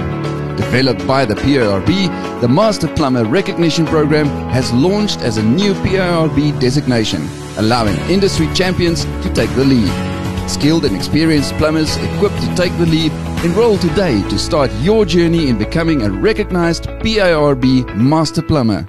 Developed 0.57 1.07
by 1.07 1.25
the 1.25 1.35
PIRB, 1.35 2.41
the 2.43 2.49
Master 2.49 2.89
Plumber 2.89 3.25
Recognition 3.25 3.87
Program 3.87 4.27
has 4.51 4.71
launched 4.73 5.21
as 5.21 5.39
a 5.39 5.43
new 5.43 5.73
PIRB 5.75 6.61
designation, 6.61 7.23
allowing 7.57 7.97
industry 8.11 8.53
champions 8.53 9.05
to 9.05 9.33
take 9.33 9.51
the 9.51 9.65
lead. 9.65 10.22
Skilled 10.49 10.85
and 10.85 10.97
experienced 10.97 11.55
plumbers 11.55 11.97
equipped 11.97 12.41
to 12.43 12.55
take 12.55 12.77
the 12.79 12.87
lead, 12.87 13.13
enroll 13.45 13.79
today 13.79 14.21
to 14.29 14.39
start 14.39 14.71
your 14.81 15.05
journey 15.05 15.49
in 15.49 15.59
becoming 15.59 16.03
a 16.03 16.11
recognized 16.11 16.85
PIRB 16.85 17.97
Master 17.97 18.43
Plumber. 18.43 18.89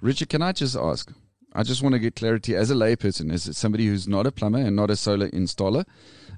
Richard, 0.00 0.28
can 0.28 0.42
I 0.42 0.52
just 0.52 0.76
ask? 0.76 1.12
I 1.52 1.62
just 1.62 1.82
want 1.82 1.94
to 1.94 1.98
get 1.98 2.14
clarity 2.14 2.54
as 2.54 2.70
a 2.70 2.74
layperson, 2.74 3.32
as 3.32 3.56
somebody 3.56 3.86
who's 3.86 4.06
not 4.06 4.26
a 4.26 4.32
plumber 4.32 4.60
and 4.60 4.76
not 4.76 4.90
a 4.90 4.96
solar 4.96 5.28
installer. 5.30 5.84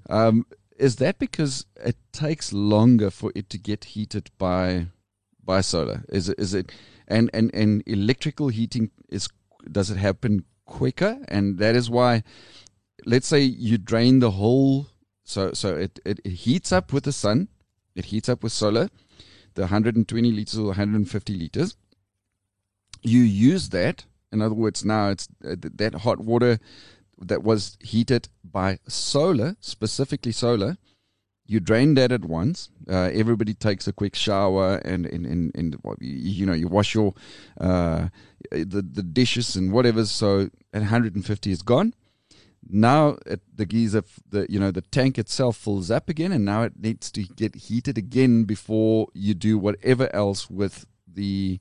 Um, 0.09 0.47
is 0.79 0.97
that 0.97 1.19
because 1.19 1.67
it 1.77 1.97
takes 2.13 2.53
longer 2.53 3.11
for 3.11 3.31
it 3.35 3.51
to 3.51 3.59
get 3.59 3.85
heated 3.85 4.31
by 4.39 4.87
by 5.45 5.61
solar? 5.61 6.05
Is 6.09 6.29
it, 6.29 6.39
is 6.39 6.55
it 6.55 6.73
and, 7.09 7.31
and, 7.35 7.55
and 7.55 7.83
electrical 7.87 8.49
heating 8.49 8.91
is 9.09 9.29
does 9.71 9.91
it 9.91 9.99
happen 9.99 10.45
quicker? 10.65 11.19
And 11.29 11.59
that 11.59 11.77
is 11.77 11.91
why 11.91 12.23
let's 13.05 13.27
say 13.27 13.41
you 13.41 13.79
drain 13.79 14.21
the 14.21 14.33
whole 14.33 14.89
so 15.25 15.53
so 15.53 15.75
it, 15.77 15.99
it, 16.05 16.27
heats 16.27 16.73
up 16.73 16.93
with 16.93 17.05
the 17.05 17.13
sun. 17.13 17.49
It 17.95 18.07
heats 18.07 18.29
up 18.29 18.43
with 18.43 18.53
solar 18.53 18.89
the 19.55 19.63
120 19.63 20.33
liters 20.33 20.59
or 20.59 20.67
150 20.67 21.35
liters. 21.35 21.77
You 23.03 23.21
use 23.21 23.69
that 23.71 24.05
in 24.33 24.41
other 24.41 24.55
words 24.55 24.85
now 24.85 25.11
it's 25.11 25.29
uh, 25.45 25.57
that 25.59 25.95
hot 25.97 26.21
water 26.21 26.59
that 27.19 27.43
was 27.43 27.77
heated 27.81 28.29
by 28.43 28.79
solar 28.89 29.57
specifically 29.61 30.33
solar 30.33 30.77
you 31.45 31.61
drain 31.61 31.95
that 31.95 32.13
at 32.13 32.25
once. 32.25 32.71
Uh, 32.89 33.11
everybody 33.13 33.53
takes 33.53 33.87
a 33.87 33.93
quick 33.93 34.15
shower 34.15 34.77
and 34.85 35.07
and, 35.07 35.27
and, 35.27 35.53
and 35.55 35.77
you 36.01 36.47
know 36.47 36.53
you 36.53 36.69
wash 36.69 36.95
your 36.95 37.15
uh, 37.61 38.09
the, 38.51 38.83
the 38.83 39.03
dishes 39.03 39.55
and 39.57 39.73
whatever 39.73 40.05
so 40.07 40.49
at 40.73 40.81
150 40.81 41.51
is 41.51 41.63
gone 41.63 41.95
now 42.69 43.17
it, 43.27 43.41
the 43.55 43.67
geyser, 43.67 44.05
the 44.29 44.47
you 44.49 44.59
know 44.61 44.71
the 44.71 44.83
tank 44.83 45.19
itself 45.19 45.57
fills 45.57 45.91
up 45.91 46.09
again, 46.09 46.33
and 46.33 46.45
now 46.45 46.63
it 46.63 46.73
needs 46.79 47.11
to 47.13 47.23
get 47.25 47.55
heated 47.55 47.99
again 47.99 48.45
before 48.45 49.09
you 49.15 49.35
do 49.35 49.59
whatever 49.59 50.15
else 50.15 50.49
with 50.49 50.87
the, 51.07 51.61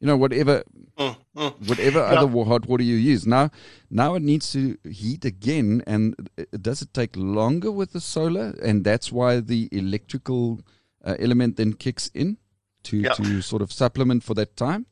you 0.00 0.06
know 0.06 0.16
whatever, 0.16 0.64
mm, 0.98 1.16
mm. 1.36 1.68
whatever 1.68 2.00
yeah. 2.00 2.20
other 2.20 2.44
hot 2.44 2.66
water 2.66 2.82
you 2.82 2.96
use. 2.96 3.26
Now, 3.26 3.50
now 3.90 4.14
it 4.14 4.22
needs 4.22 4.52
to 4.52 4.76
heat 4.90 5.24
again, 5.24 5.82
and 5.86 6.28
it, 6.36 6.62
does 6.62 6.82
it 6.82 6.92
take 6.92 7.16
longer 7.16 7.70
with 7.70 7.92
the 7.92 8.00
solar? 8.00 8.54
And 8.62 8.84
that's 8.84 9.12
why 9.12 9.40
the 9.40 9.68
electrical 9.72 10.60
uh, 11.04 11.16
element 11.18 11.56
then 11.56 11.74
kicks 11.74 12.10
in 12.12 12.38
to 12.84 12.98
yeah. 12.98 13.12
to 13.14 13.40
sort 13.40 13.62
of 13.62 13.72
supplement 13.72 14.24
for 14.24 14.34
that 14.34 14.56
time. 14.56 14.86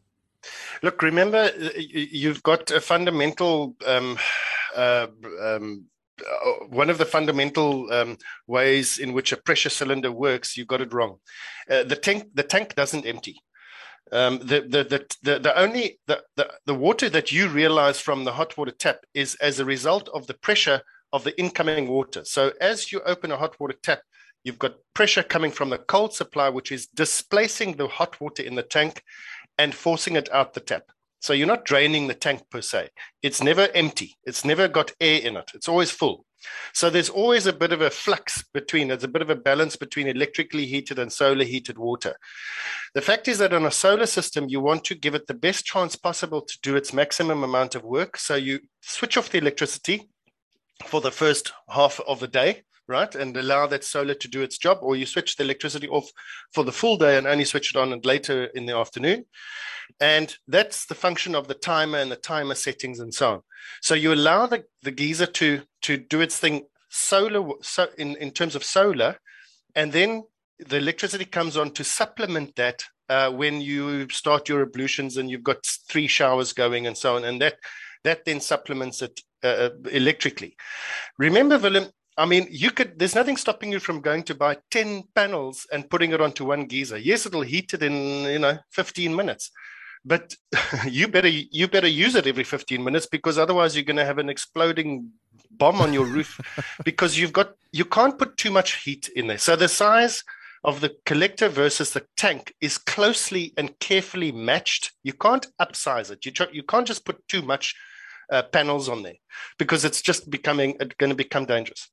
Look, 0.82 1.02
remember, 1.02 1.50
you've 1.76 2.42
got 2.44 2.70
a 2.70 2.80
fundamental. 2.80 3.74
Um, 3.86 4.18
um, 4.78 5.84
uh, 6.20 6.66
one 6.68 6.90
of 6.90 6.98
the 6.98 7.04
fundamental 7.04 7.92
um, 7.92 8.16
ways 8.46 8.98
in 8.98 9.12
which 9.12 9.32
a 9.32 9.36
pressure 9.36 9.70
cylinder 9.70 10.10
works, 10.10 10.56
you 10.56 10.64
got 10.64 10.80
it 10.80 10.92
wrong. 10.92 11.16
Uh, 11.70 11.84
the 11.84 11.96
tank, 11.96 12.24
the 12.34 12.42
tank 12.42 12.74
doesn't 12.74 13.06
empty. 13.06 13.36
Um, 14.10 14.38
the, 14.38 14.60
the, 14.60 14.84
the, 14.84 15.06
the, 15.22 15.38
the 15.38 15.58
only 15.58 16.00
the, 16.06 16.22
the, 16.36 16.50
the 16.64 16.74
water 16.74 17.10
that 17.10 17.30
you 17.30 17.48
realize 17.48 18.00
from 18.00 18.24
the 18.24 18.32
hot 18.32 18.56
water 18.56 18.72
tap 18.72 19.00
is 19.14 19.34
as 19.36 19.60
a 19.60 19.64
result 19.64 20.08
of 20.14 20.26
the 20.26 20.34
pressure 20.34 20.80
of 21.12 21.24
the 21.24 21.38
incoming 21.38 21.88
water. 21.88 22.24
So 22.24 22.52
as 22.60 22.90
you 22.90 23.00
open 23.02 23.30
a 23.32 23.36
hot 23.36 23.58
water 23.60 23.76
tap, 23.82 24.00
you've 24.44 24.58
got 24.58 24.76
pressure 24.94 25.22
coming 25.22 25.50
from 25.50 25.70
the 25.70 25.78
cold 25.78 26.14
supply, 26.14 26.48
which 26.48 26.72
is 26.72 26.86
displacing 26.86 27.76
the 27.76 27.88
hot 27.88 28.18
water 28.20 28.42
in 28.42 28.54
the 28.54 28.62
tank 28.62 29.02
and 29.58 29.74
forcing 29.74 30.16
it 30.16 30.32
out 30.32 30.54
the 30.54 30.60
tap. 30.60 30.84
So 31.20 31.32
you're 31.32 31.46
not 31.46 31.64
draining 31.64 32.06
the 32.06 32.14
tank 32.14 32.42
per 32.50 32.60
se. 32.60 32.90
It's 33.22 33.42
never 33.42 33.68
empty. 33.74 34.16
It's 34.24 34.44
never 34.44 34.68
got 34.68 34.92
air 35.00 35.20
in 35.20 35.36
it. 35.36 35.50
It's 35.54 35.68
always 35.68 35.90
full. 35.90 36.24
So 36.72 36.88
there's 36.88 37.08
always 37.08 37.46
a 37.46 37.52
bit 37.52 37.72
of 37.72 37.80
a 37.80 37.90
flux 37.90 38.44
between, 38.54 38.88
there's 38.88 39.02
a 39.02 39.08
bit 39.08 39.22
of 39.22 39.30
a 39.30 39.36
balance 39.36 39.74
between 39.74 40.06
electrically 40.06 40.66
heated 40.66 40.98
and 40.98 41.12
solar 41.12 41.44
heated 41.44 41.78
water. 41.78 42.14
The 42.94 43.00
fact 43.00 43.26
is 43.26 43.38
that 43.38 43.52
on 43.52 43.66
a 43.66 43.72
solar 43.72 44.06
system, 44.06 44.46
you 44.48 44.60
want 44.60 44.84
to 44.84 44.94
give 44.94 45.14
it 45.14 45.26
the 45.26 45.34
best 45.34 45.64
chance 45.64 45.96
possible 45.96 46.42
to 46.42 46.58
do 46.62 46.76
its 46.76 46.92
maximum 46.92 47.42
amount 47.42 47.74
of 47.74 47.82
work. 47.82 48.16
So 48.16 48.36
you 48.36 48.60
switch 48.80 49.16
off 49.16 49.30
the 49.30 49.38
electricity 49.38 50.08
for 50.86 51.00
the 51.00 51.10
first 51.10 51.52
half 51.68 52.00
of 52.06 52.20
the 52.20 52.28
day 52.28 52.62
right? 52.88 53.14
And 53.14 53.36
allow 53.36 53.66
that 53.66 53.84
solar 53.84 54.14
to 54.14 54.28
do 54.28 54.42
its 54.42 54.58
job, 54.58 54.78
or 54.82 54.96
you 54.96 55.06
switch 55.06 55.36
the 55.36 55.44
electricity 55.44 55.88
off 55.88 56.10
for 56.52 56.64
the 56.64 56.72
full 56.72 56.96
day 56.96 57.16
and 57.16 57.26
only 57.26 57.44
switch 57.44 57.74
it 57.74 57.78
on 57.78 57.92
and 57.92 58.04
later 58.04 58.44
in 58.46 58.66
the 58.66 58.76
afternoon. 58.76 59.24
And 60.00 60.34
that's 60.48 60.86
the 60.86 60.94
function 60.94 61.34
of 61.34 61.48
the 61.48 61.54
timer 61.54 61.98
and 61.98 62.10
the 62.10 62.16
timer 62.16 62.54
settings 62.54 63.00
and 63.00 63.12
so 63.12 63.30
on. 63.30 63.42
So 63.82 63.94
you 63.94 64.12
allow 64.12 64.46
the, 64.46 64.64
the 64.82 64.90
geyser 64.90 65.26
to 65.26 65.62
to 65.82 65.96
do 65.96 66.20
its 66.20 66.38
thing 66.38 66.66
solar 66.88 67.52
so 67.62 67.86
in, 67.98 68.16
in 68.16 68.30
terms 68.30 68.54
of 68.54 68.64
solar, 68.64 69.16
and 69.74 69.92
then 69.92 70.24
the 70.58 70.76
electricity 70.76 71.24
comes 71.24 71.56
on 71.56 71.70
to 71.72 71.84
supplement 71.84 72.56
that 72.56 72.84
uh, 73.08 73.30
when 73.30 73.60
you 73.60 74.08
start 74.10 74.48
your 74.48 74.62
ablutions 74.62 75.16
and 75.16 75.30
you've 75.30 75.42
got 75.42 75.64
three 75.88 76.06
showers 76.06 76.52
going 76.52 76.86
and 76.86 76.96
so 76.96 77.16
on, 77.16 77.24
and 77.24 77.40
that 77.40 77.56
that 78.04 78.24
then 78.24 78.40
supplements 78.40 79.02
it 79.02 79.20
uh, 79.42 79.70
electrically. 79.90 80.56
Remember, 81.18 81.58
Willem, 81.58 81.86
I 82.18 82.26
mean, 82.26 82.48
you 82.50 82.72
could. 82.72 82.98
There's 82.98 83.14
nothing 83.14 83.36
stopping 83.36 83.70
you 83.70 83.78
from 83.78 84.00
going 84.00 84.24
to 84.24 84.34
buy 84.34 84.58
ten 84.72 85.04
panels 85.14 85.66
and 85.72 85.88
putting 85.88 86.10
it 86.10 86.20
onto 86.20 86.44
one 86.44 86.66
geyser. 86.66 86.98
Yes, 86.98 87.26
it'll 87.26 87.42
heat 87.42 87.72
it 87.74 87.82
in 87.82 88.24
you 88.24 88.40
know 88.40 88.58
15 88.72 89.14
minutes, 89.14 89.52
but 90.04 90.34
you 90.88 91.06
better 91.06 91.28
you 91.28 91.68
better 91.68 91.86
use 91.86 92.16
it 92.16 92.26
every 92.26 92.42
15 92.42 92.82
minutes 92.82 93.06
because 93.06 93.38
otherwise 93.38 93.76
you're 93.76 93.84
going 93.84 93.96
to 93.96 94.04
have 94.04 94.18
an 94.18 94.28
exploding 94.28 95.12
bomb 95.52 95.80
on 95.80 95.92
your 95.92 96.06
roof 96.06 96.40
because 96.84 97.16
you've 97.16 97.32
got 97.32 97.54
you 97.72 97.84
can't 97.84 98.18
put 98.18 98.36
too 98.36 98.50
much 98.50 98.82
heat 98.82 99.08
in 99.14 99.28
there. 99.28 99.38
So 99.38 99.54
the 99.54 99.68
size 99.68 100.24
of 100.64 100.80
the 100.80 100.96
collector 101.06 101.48
versus 101.48 101.92
the 101.92 102.04
tank 102.16 102.52
is 102.60 102.78
closely 102.78 103.54
and 103.56 103.78
carefully 103.78 104.32
matched. 104.32 104.90
You 105.04 105.12
can't 105.12 105.46
upsize 105.60 106.10
it. 106.10 106.26
You 106.26 106.32
you 106.52 106.64
can't 106.64 106.86
just 106.86 107.04
put 107.04 107.26
too 107.28 107.42
much 107.42 107.76
uh, 108.32 108.42
panels 108.42 108.88
on 108.88 109.04
there 109.04 109.18
because 109.56 109.84
it's 109.84 110.02
just 110.02 110.28
becoming 110.28 110.76
going 110.98 111.10
to 111.10 111.16
become 111.16 111.46
dangerous. 111.46 111.88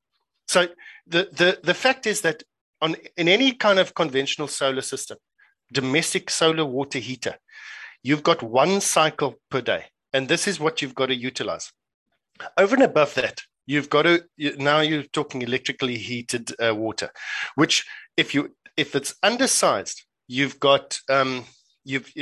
So 0.46 0.68
the, 1.06 1.28
the, 1.32 1.58
the 1.62 1.74
fact 1.74 2.06
is 2.06 2.20
that 2.22 2.42
on 2.80 2.96
in 3.16 3.28
any 3.28 3.52
kind 3.52 3.78
of 3.78 3.94
conventional 3.94 4.48
solar 4.48 4.82
system, 4.82 5.18
domestic 5.72 6.30
solar 6.30 6.64
water 6.64 6.98
heater, 6.98 7.36
you've 8.02 8.22
got 8.22 8.42
one 8.42 8.80
cycle 8.80 9.36
per 9.50 9.60
day. 9.60 9.84
And 10.12 10.28
this 10.28 10.46
is 10.46 10.60
what 10.60 10.80
you've 10.80 10.94
got 10.94 11.06
to 11.06 11.14
utilize. 11.14 11.72
Over 12.56 12.74
and 12.76 12.84
above 12.84 13.14
that, 13.14 13.42
you've 13.66 13.90
got 13.90 14.02
to 14.02 14.24
now 14.58 14.80
you're 14.80 15.02
talking 15.04 15.42
electrically 15.42 15.96
heated 15.96 16.52
uh, 16.62 16.74
water, 16.74 17.10
which 17.54 17.84
if 18.16 18.34
you 18.34 18.54
if 18.76 18.94
it's 18.94 19.14
undersized, 19.22 20.04
you've 20.28 20.60
got 20.60 20.98
um, 21.08 21.44
you've 21.86 22.12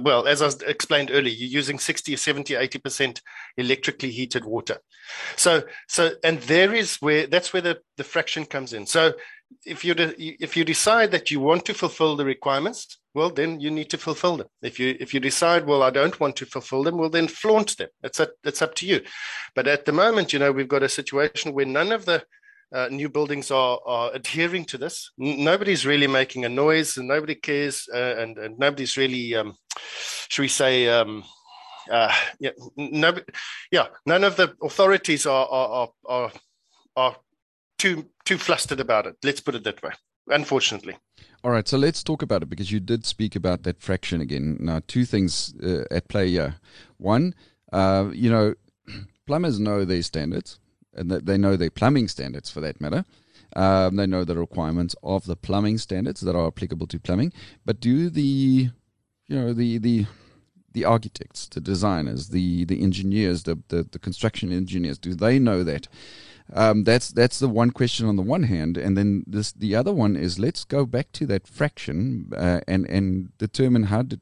well 0.00 0.26
as 0.26 0.42
i 0.42 0.50
explained 0.66 1.10
earlier 1.12 1.32
you're 1.32 1.48
using 1.48 1.78
60 1.78 2.16
70 2.16 2.54
80% 2.54 3.20
electrically 3.56 4.10
heated 4.10 4.44
water. 4.44 4.78
So 5.36 5.62
so 5.88 6.10
and 6.24 6.40
there 6.42 6.74
is 6.74 6.96
where 6.96 7.26
that's 7.26 7.52
where 7.52 7.62
the, 7.62 7.78
the 7.96 8.04
fraction 8.04 8.44
comes 8.44 8.72
in. 8.72 8.86
So 8.86 9.14
if 9.64 9.84
you 9.84 9.94
de- 9.94 10.42
if 10.42 10.56
you 10.56 10.64
decide 10.64 11.10
that 11.12 11.30
you 11.30 11.38
want 11.38 11.64
to 11.66 11.74
fulfill 11.74 12.16
the 12.16 12.24
requirements 12.24 12.98
well 13.14 13.30
then 13.30 13.60
you 13.60 13.70
need 13.70 13.90
to 13.90 13.98
fulfill 13.98 14.36
them. 14.36 14.48
If 14.62 14.80
you 14.80 14.96
if 14.98 15.14
you 15.14 15.20
decide 15.20 15.66
well 15.66 15.82
i 15.82 15.90
don't 15.90 16.18
want 16.18 16.36
to 16.36 16.46
fulfill 16.46 16.82
them 16.82 16.98
well 16.98 17.10
then 17.10 17.28
flaunt 17.28 17.76
them. 17.76 17.88
It's 18.02 18.20
up, 18.20 18.30
it's 18.44 18.62
up 18.62 18.74
to 18.76 18.86
you. 18.86 19.02
But 19.54 19.68
at 19.68 19.84
the 19.84 19.92
moment 19.92 20.32
you 20.32 20.38
know 20.38 20.52
we've 20.52 20.74
got 20.76 20.82
a 20.82 20.88
situation 20.88 21.52
where 21.52 21.66
none 21.66 21.92
of 21.92 22.06
the 22.06 22.24
uh, 22.72 22.88
new 22.90 23.08
buildings 23.08 23.50
are, 23.50 23.78
are 23.86 24.12
adhering 24.14 24.64
to 24.66 24.78
this. 24.78 25.10
Nobody's 25.18 25.84
really 25.86 26.06
making 26.06 26.44
a 26.44 26.48
noise, 26.48 26.96
and 26.96 27.08
nobody 27.08 27.34
cares, 27.34 27.88
uh, 27.92 28.16
and, 28.18 28.38
and 28.38 28.58
nobody's 28.58 28.96
really, 28.96 29.34
um, 29.34 29.54
should 30.28 30.42
we 30.42 30.48
say, 30.48 30.88
um, 30.88 31.24
uh, 31.90 32.12
yeah, 32.38 32.50
no, 32.76 33.14
yeah, 33.70 33.88
none 34.06 34.24
of 34.24 34.36
the 34.36 34.54
authorities 34.62 35.26
are 35.26 35.46
are, 35.48 35.88
are 36.06 36.32
are 36.96 37.16
too 37.78 38.08
too 38.24 38.38
flustered 38.38 38.80
about 38.80 39.06
it. 39.06 39.16
Let's 39.22 39.40
put 39.40 39.54
it 39.54 39.64
that 39.64 39.82
way. 39.82 39.90
Unfortunately. 40.28 40.96
All 41.42 41.50
right, 41.50 41.66
so 41.66 41.76
let's 41.76 42.04
talk 42.04 42.22
about 42.22 42.44
it 42.44 42.48
because 42.48 42.70
you 42.70 42.78
did 42.78 43.04
speak 43.04 43.34
about 43.34 43.64
that 43.64 43.80
fraction 43.82 44.20
again. 44.20 44.56
Now, 44.60 44.80
two 44.86 45.04
things 45.04 45.52
uh, 45.60 45.84
at 45.90 46.06
play 46.06 46.28
here. 46.28 46.54
One, 46.98 47.34
uh, 47.72 48.10
you 48.12 48.30
know, 48.30 48.54
plumbers 49.26 49.58
know 49.58 49.84
their 49.84 50.02
standards, 50.02 50.60
and 50.94 51.10
they 51.10 51.38
know 51.38 51.56
their 51.56 51.70
plumbing 51.70 52.08
standards 52.08 52.50
for 52.50 52.60
that 52.60 52.80
matter. 52.80 53.04
Um, 53.54 53.96
they 53.96 54.06
know 54.06 54.24
the 54.24 54.36
requirements 54.36 54.94
of 55.02 55.26
the 55.26 55.36
plumbing 55.36 55.78
standards 55.78 56.20
that 56.22 56.34
are 56.34 56.46
applicable 56.46 56.86
to 56.86 56.98
plumbing. 56.98 57.32
But 57.64 57.80
do 57.80 58.08
the, 58.08 58.70
you 59.26 59.36
know, 59.36 59.52
the 59.52 59.78
the 59.78 60.06
the 60.72 60.84
architects, 60.84 61.48
the 61.48 61.60
designers, 61.60 62.28
the 62.28 62.64
the 62.64 62.82
engineers, 62.82 63.42
the 63.42 63.58
the, 63.68 63.82
the 63.90 63.98
construction 63.98 64.52
engineers, 64.52 64.98
do 64.98 65.14
they 65.14 65.38
know 65.38 65.64
that? 65.64 65.88
Um, 66.54 66.84
that's 66.84 67.08
that's 67.08 67.38
the 67.38 67.48
one 67.48 67.70
question 67.70 68.06
on 68.06 68.16
the 68.16 68.22
one 68.22 68.44
hand, 68.44 68.76
and 68.76 68.96
then 68.96 69.24
this 69.26 69.52
the 69.52 69.74
other 69.74 69.92
one 69.92 70.16
is 70.16 70.38
let's 70.38 70.64
go 70.64 70.84
back 70.86 71.12
to 71.12 71.26
that 71.26 71.46
fraction 71.46 72.30
uh, 72.36 72.60
and 72.66 72.86
and 72.88 73.36
determine 73.38 73.84
how 73.84 74.02
did 74.02 74.20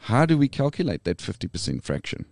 how 0.00 0.26
do 0.26 0.38
we 0.38 0.48
calculate 0.48 1.04
that 1.04 1.20
fifty 1.20 1.48
percent 1.48 1.82
fraction. 1.82 2.26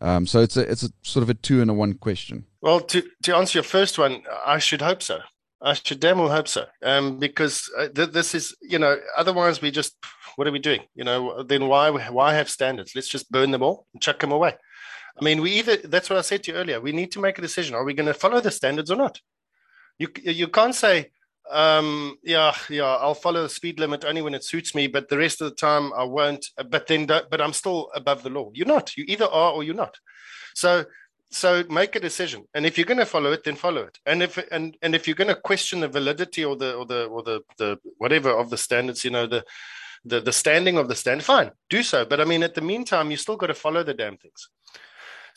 Um, 0.00 0.26
so 0.26 0.40
it's 0.40 0.56
a 0.56 0.70
it's 0.70 0.82
a 0.82 0.90
sort 1.02 1.22
of 1.22 1.30
a 1.30 1.34
two 1.34 1.60
and 1.60 1.70
a 1.70 1.74
one 1.74 1.94
question. 1.94 2.46
Well, 2.60 2.80
to 2.80 3.02
to 3.24 3.36
answer 3.36 3.58
your 3.58 3.64
first 3.64 3.98
one, 3.98 4.22
I 4.46 4.58
should 4.58 4.82
hope 4.82 5.02
so. 5.02 5.20
I 5.60 5.74
should 5.74 5.98
damn 5.98 6.18
well 6.18 6.28
hope 6.28 6.46
so, 6.46 6.66
um, 6.84 7.18
because 7.18 7.68
uh, 7.76 7.88
th- 7.88 8.10
this 8.10 8.34
is 8.34 8.56
you 8.62 8.78
know 8.78 8.96
otherwise 9.16 9.60
we 9.60 9.70
just 9.70 9.96
what 10.36 10.46
are 10.46 10.52
we 10.52 10.60
doing? 10.60 10.82
You 10.94 11.04
know, 11.04 11.42
then 11.42 11.66
why 11.66 11.90
why 11.90 12.34
have 12.34 12.48
standards? 12.48 12.94
Let's 12.94 13.08
just 13.08 13.30
burn 13.30 13.50
them 13.50 13.62
all 13.62 13.86
and 13.92 14.02
chuck 14.02 14.20
them 14.20 14.30
away. 14.30 14.54
I 15.20 15.24
mean, 15.24 15.40
we 15.40 15.50
either 15.52 15.76
that's 15.78 16.08
what 16.08 16.18
I 16.18 16.22
said 16.22 16.44
to 16.44 16.52
you 16.52 16.58
earlier. 16.58 16.80
We 16.80 16.92
need 16.92 17.10
to 17.12 17.20
make 17.20 17.38
a 17.38 17.42
decision: 17.42 17.74
are 17.74 17.84
we 17.84 17.94
going 17.94 18.06
to 18.06 18.14
follow 18.14 18.40
the 18.40 18.52
standards 18.52 18.90
or 18.90 18.96
not? 18.96 19.20
You 19.98 20.08
you 20.22 20.46
can't 20.46 20.76
say, 20.76 21.10
um, 21.50 22.16
yeah, 22.22 22.54
yeah, 22.68 22.84
I'll 22.84 23.14
follow 23.14 23.42
the 23.42 23.48
speed 23.48 23.78
limit 23.78 24.04
only 24.04 24.22
when 24.22 24.34
it 24.34 24.44
suits 24.44 24.74
me, 24.74 24.86
but 24.86 25.08
the 25.08 25.18
rest 25.18 25.40
of 25.40 25.50
the 25.50 25.56
time 25.56 25.92
I 25.94 26.04
won't. 26.04 26.46
But 26.68 26.86
then, 26.86 27.06
but 27.06 27.40
I'm 27.40 27.52
still 27.52 27.90
above 27.94 28.22
the 28.22 28.30
law. 28.30 28.50
You're 28.54 28.66
not. 28.66 28.96
You 28.96 29.04
either 29.08 29.26
are 29.26 29.52
or 29.52 29.62
you're 29.62 29.74
not. 29.74 29.96
So 30.54 30.84
so 31.30 31.62
make 31.68 31.94
a 31.94 32.00
decision 32.00 32.42
and 32.54 32.64
if 32.64 32.78
you're 32.78 32.86
going 32.86 32.96
to 32.96 33.04
follow 33.04 33.30
it 33.32 33.44
then 33.44 33.54
follow 33.54 33.82
it 33.82 33.98
and 34.06 34.22
if 34.22 34.38
and 34.50 34.78
and 34.80 34.94
if 34.94 35.06
you're 35.06 35.14
going 35.14 35.28
to 35.28 35.34
question 35.34 35.80
the 35.80 35.86
validity 35.86 36.42
or 36.42 36.56
the 36.56 36.74
or 36.74 36.86
the 36.86 37.04
or 37.04 37.22
the 37.22 37.42
the 37.58 37.78
whatever 37.98 38.30
of 38.30 38.48
the 38.48 38.56
standards 38.56 39.04
you 39.04 39.10
know 39.10 39.26
the 39.26 39.44
the 40.06 40.20
the 40.20 40.32
standing 40.32 40.78
of 40.78 40.88
the 40.88 40.94
stand 40.94 41.22
fine 41.22 41.50
do 41.68 41.82
so 41.82 42.06
but 42.06 42.18
i 42.18 42.24
mean 42.24 42.42
at 42.42 42.54
the 42.54 42.62
meantime 42.62 43.10
you 43.10 43.16
still 43.18 43.36
got 43.36 43.48
to 43.48 43.54
follow 43.54 43.82
the 43.82 43.92
damn 43.92 44.16
things 44.16 44.48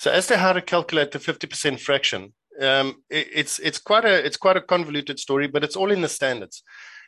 so 0.01 0.09
as 0.09 0.25
to 0.29 0.37
how 0.37 0.51
to 0.51 0.63
calculate 0.63 1.11
the 1.11 1.19
50% 1.19 1.79
fraction, 1.79 2.33
um, 2.59 3.03
it, 3.09 3.27
it's 3.33 3.59
it's 3.59 3.79
quite 3.79 4.05
a 4.05 4.25
it's 4.25 4.37
quite 4.37 4.57
a 4.57 4.61
convoluted 4.61 5.19
story, 5.19 5.47
but 5.47 5.63
it's 5.63 5.75
all 5.75 5.91
in 5.91 6.01
the 6.01 6.09
standards, 6.09 6.63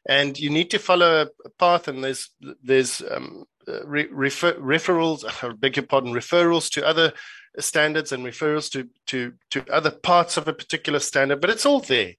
and 0.07 0.39
you 0.39 0.50
need 0.50 0.69
to 0.71 0.79
follow 0.79 1.27
a 1.45 1.50
path. 1.59 1.88
And 1.88 2.03
there's 2.03 2.29
there's 2.63 3.01
um, 3.01 3.45
re- 3.85 4.09
refer, 4.12 4.53
referrals, 4.53 5.25
I 5.43 5.53
beg 5.53 5.77
your 5.77 5.85
pardon, 5.85 6.13
referrals 6.13 6.69
to 6.71 6.88
other 6.88 7.13
standards 7.59 8.12
and 8.12 8.25
referrals 8.25 8.71
to 8.71 8.89
to 9.07 9.33
to 9.51 9.73
other 9.73 9.91
parts 9.91 10.38
of 10.38 10.47
a 10.47 10.53
particular 10.53 11.00
standard, 11.00 11.41
but 11.41 11.50
it's 11.50 11.65
all 11.65 11.79
there. 11.79 12.13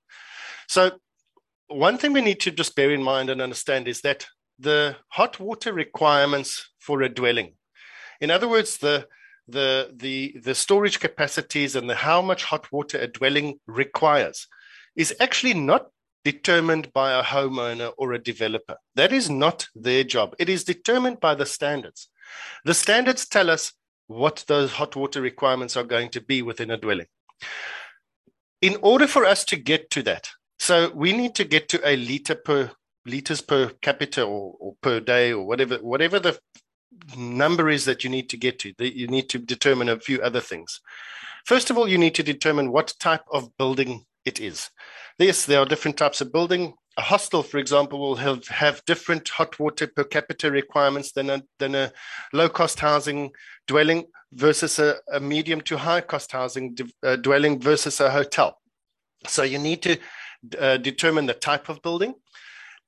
So 0.68 0.92
one 1.68 1.98
thing 1.98 2.12
we 2.12 2.20
need 2.20 2.40
to 2.40 2.50
just 2.50 2.76
bear 2.76 2.90
in 2.90 3.02
mind 3.02 3.30
and 3.30 3.40
understand 3.40 3.88
is 3.88 4.00
that 4.02 4.26
the 4.58 4.96
hot 5.08 5.40
water 5.40 5.72
requirements 5.72 6.70
for 6.78 7.02
a 7.02 7.08
dwelling, 7.08 7.54
in 8.20 8.30
other 8.30 8.48
words, 8.48 8.78
the 8.78 9.06
the 9.48 9.90
the 9.94 10.36
the 10.42 10.54
storage 10.54 11.00
capacities 11.00 11.76
and 11.76 11.88
the 11.88 11.94
how 11.94 12.22
much 12.22 12.44
hot 12.44 12.70
water 12.72 12.98
a 12.98 13.06
dwelling 13.06 13.58
requires 13.66 14.46
is 14.96 15.14
actually 15.20 15.54
not 15.54 15.88
determined 16.24 16.92
by 16.92 17.12
a 17.12 17.22
homeowner 17.22 17.92
or 17.98 18.12
a 18.12 18.22
developer. 18.22 18.76
That 18.94 19.12
is 19.12 19.28
not 19.28 19.68
their 19.74 20.04
job. 20.04 20.34
It 20.38 20.48
is 20.48 20.64
determined 20.64 21.20
by 21.20 21.34
the 21.34 21.44
standards. 21.44 22.08
The 22.64 22.74
standards 22.74 23.26
tell 23.26 23.50
us 23.50 23.72
what 24.06 24.44
those 24.48 24.72
hot 24.72 24.96
water 24.96 25.20
requirements 25.20 25.76
are 25.76 25.84
going 25.84 26.10
to 26.10 26.20
be 26.20 26.40
within 26.42 26.70
a 26.70 26.78
dwelling. 26.78 27.06
In 28.62 28.76
order 28.80 29.06
for 29.06 29.26
us 29.26 29.44
to 29.46 29.56
get 29.56 29.90
to 29.90 30.02
that, 30.04 30.30
so 30.58 30.90
we 30.94 31.12
need 31.12 31.34
to 31.34 31.44
get 31.44 31.68
to 31.70 31.86
a 31.86 31.96
liter 31.96 32.34
per 32.34 32.70
liters 33.06 33.42
per 33.42 33.70
capita 33.82 34.22
or, 34.22 34.54
or 34.58 34.74
per 34.80 35.00
day 35.00 35.32
or 35.32 35.46
whatever 35.46 35.76
whatever 35.76 36.18
the 36.18 36.38
number 37.16 37.68
is 37.68 37.84
that 37.84 38.04
you 38.04 38.10
need 38.10 38.28
to 38.30 38.36
get 38.36 38.58
to. 38.60 38.74
You 38.78 39.06
need 39.06 39.28
to 39.30 39.38
determine 39.38 39.88
a 39.88 40.00
few 40.00 40.20
other 40.22 40.40
things. 40.40 40.80
First 41.44 41.70
of 41.70 41.76
all, 41.76 41.88
you 41.88 41.98
need 41.98 42.14
to 42.14 42.22
determine 42.22 42.72
what 42.72 42.94
type 42.98 43.24
of 43.30 43.56
building 43.58 44.04
it 44.24 44.40
is. 44.40 44.70
Yes, 45.18 45.44
there 45.44 45.60
are 45.60 45.66
different 45.66 45.96
types 45.96 46.20
of 46.20 46.32
building. 46.32 46.74
A 46.96 47.02
hostel, 47.02 47.42
for 47.42 47.58
example, 47.58 47.98
will 47.98 48.16
have, 48.16 48.46
have 48.48 48.84
different 48.86 49.28
hot 49.28 49.58
water 49.58 49.86
per 49.86 50.04
capita 50.04 50.50
requirements 50.50 51.12
than 51.12 51.28
a, 51.28 51.42
than 51.58 51.74
a 51.74 51.92
low 52.32 52.48
cost 52.48 52.80
housing 52.80 53.32
dwelling 53.66 54.04
versus 54.32 54.78
a, 54.78 54.96
a 55.12 55.20
medium 55.20 55.60
to 55.62 55.76
high 55.76 56.00
cost 56.00 56.32
housing 56.32 56.76
uh, 57.02 57.16
dwelling 57.16 57.60
versus 57.60 58.00
a 58.00 58.10
hotel. 58.10 58.58
So 59.26 59.42
you 59.42 59.58
need 59.58 59.82
to 59.82 59.98
uh, 60.58 60.76
determine 60.78 61.26
the 61.26 61.34
type 61.34 61.68
of 61.68 61.82
building. 61.82 62.14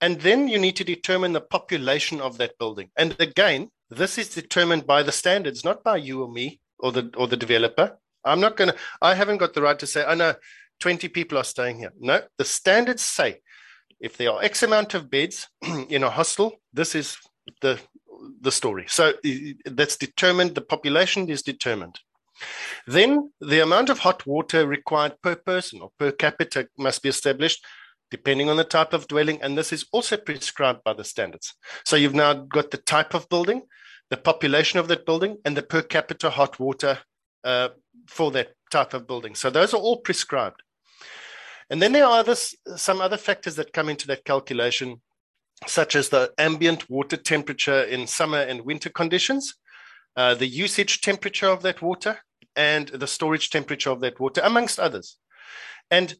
And 0.01 0.21
then 0.21 0.49
you 0.49 0.59
need 0.59 0.77
to 0.77 0.85
determine 0.85 1.33
the 1.33 1.41
population 1.41 2.21
of 2.21 2.39
that 2.39 2.59
building. 2.59 2.91
And 2.97 3.17
again, 3.19 3.71
this 3.91 4.19
is 4.19 4.29
determined 4.29 4.87
by 4.87 5.03
the 5.03 5.13
standards, 5.13 5.65
not 5.65 5.85
by 5.85 5.97
you 5.97 6.23
or 6.23 6.31
me 6.31 6.61
or 6.79 6.93
the 6.93 7.11
or 7.17 7.29
the 7.29 7.37
developer. 7.37 7.99
I'm 8.25 8.41
not 8.41 8.57
going 8.57 8.71
to. 8.71 8.77
I 9.01 9.15
haven't 9.15 9.39
got 9.39 9.55
the 9.55 9.63
right 9.63 9.79
to 9.79 9.87
say, 9.87 10.05
"Oh 10.07 10.15
no, 10.15 10.35
20 10.81 11.09
people 11.09 11.39
are 11.39 11.45
staying 11.45 11.79
here." 11.79 11.93
No, 11.99 12.23
the 12.39 12.45
standards 12.45 13.03
say 13.03 13.41
if 14.01 14.17
there 14.17 14.31
are 14.33 14.43
X 14.43 14.63
amount 14.63 14.95
of 14.95 15.11
beds 15.11 15.49
in 15.89 16.03
a 16.03 16.11
hostel, 16.11 16.61
this 16.73 16.95
is 16.95 17.17
the 17.61 17.81
the 18.41 18.53
story. 18.53 18.87
So 18.89 19.13
that's 19.65 19.97
determined. 19.97 20.55
The 20.55 20.63
population 20.63 21.29
is 21.29 21.43
determined. 21.43 22.01
Then 22.87 23.33
the 23.41 23.61
amount 23.61 23.89
of 23.89 24.01
hot 24.01 24.27
water 24.27 24.67
required 24.67 25.21
per 25.23 25.37
person 25.37 25.81
or 25.81 25.91
per 25.99 26.13
capita 26.13 26.69
must 26.79 27.03
be 27.03 27.09
established 27.09 27.65
depending 28.11 28.49
on 28.49 28.57
the 28.57 28.65
type 28.65 28.93
of 28.93 29.09
dwelling. 29.09 29.41
And 29.43 29.57
this 29.57 29.73
is 29.73 29.87
also 29.93 30.17
prescribed 30.17 30.85
by 30.85 30.93
the 30.95 31.05
standards. 31.05 31.55
So 31.85 31.97
you've 31.97 32.15
now 32.15 32.35
got 32.35 32.71
the 32.71 32.79
type 32.79 33.15
of 33.15 33.29
building, 33.29 33.63
the 34.11 34.17
population 34.17 34.79
of 34.79 34.89
that 34.89 35.07
building, 35.07 35.39
and 35.45 35.57
the 35.57 35.63
per 35.63 35.83
capita 35.83 36.31
hot 36.31 36.59
water 36.61 36.99
uh, 37.45 37.69
for 38.09 38.31
that 38.33 38.53
type 38.71 38.95
of 38.95 39.07
building. 39.07 39.35
So 39.35 39.51
those 39.51 39.75
are 39.75 39.81
all 39.81 39.99
prescribed. 39.99 40.63
And 41.71 41.83
then 41.83 41.93
there 41.93 42.07
are 42.07 42.23
this, 42.23 42.55
some 42.77 43.01
other 43.01 43.17
factors 43.17 43.57
that 43.57 43.73
come 43.73 43.89
into 43.89 44.07
that 44.09 44.25
calculation, 44.25 45.01
such 45.67 45.97
as 45.97 46.09
the 46.09 46.33
ambient 46.39 46.89
water 46.89 47.17
temperature 47.17 47.83
in 47.83 48.07
summer 48.07 48.39
and 48.39 48.61
winter 48.61 48.91
conditions, 48.91 49.55
uh, 50.17 50.35
the 50.35 50.47
usage 50.47 51.01
temperature 51.01 51.49
of 51.49 51.63
that 51.63 51.83
water, 51.83 52.19
and 52.55 52.89
the 52.89 53.07
storage 53.07 53.51
temperature 53.51 53.91
of 53.91 54.01
that 54.01 54.19
water, 54.21 54.41
amongst 54.45 54.79
others. 54.79 55.19
And 55.91 56.15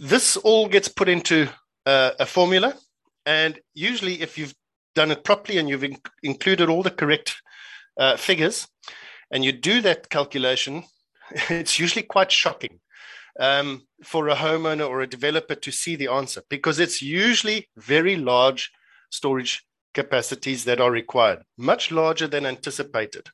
this 0.00 0.36
all 0.36 0.68
gets 0.68 0.88
put 0.88 1.08
into 1.08 1.48
uh, 1.86 2.12
a 2.18 2.26
formula. 2.26 2.74
And 3.26 3.58
usually, 3.74 4.20
if 4.20 4.36
you've 4.38 4.54
done 4.94 5.10
it 5.10 5.24
properly 5.24 5.58
and 5.58 5.68
you've 5.68 5.84
in- 5.84 5.98
included 6.22 6.68
all 6.68 6.82
the 6.82 6.90
correct 6.90 7.40
uh, 7.98 8.16
figures, 8.16 8.68
and 9.30 9.44
you 9.44 9.52
do 9.52 9.80
that 9.80 10.10
calculation, 10.10 10.84
it's 11.50 11.78
usually 11.78 12.02
quite 12.02 12.30
shocking 12.30 12.80
um, 13.40 13.82
for 14.02 14.28
a 14.28 14.34
homeowner 14.36 14.88
or 14.88 15.00
a 15.00 15.06
developer 15.06 15.54
to 15.54 15.72
see 15.72 15.96
the 15.96 16.08
answer 16.08 16.42
because 16.48 16.78
it's 16.78 17.02
usually 17.02 17.68
very 17.76 18.16
large 18.16 18.70
storage 19.10 19.64
capacities 19.92 20.64
that 20.64 20.80
are 20.80 20.90
required, 20.90 21.42
much 21.56 21.90
larger 21.90 22.26
than 22.26 22.46
anticipated. 22.46 23.28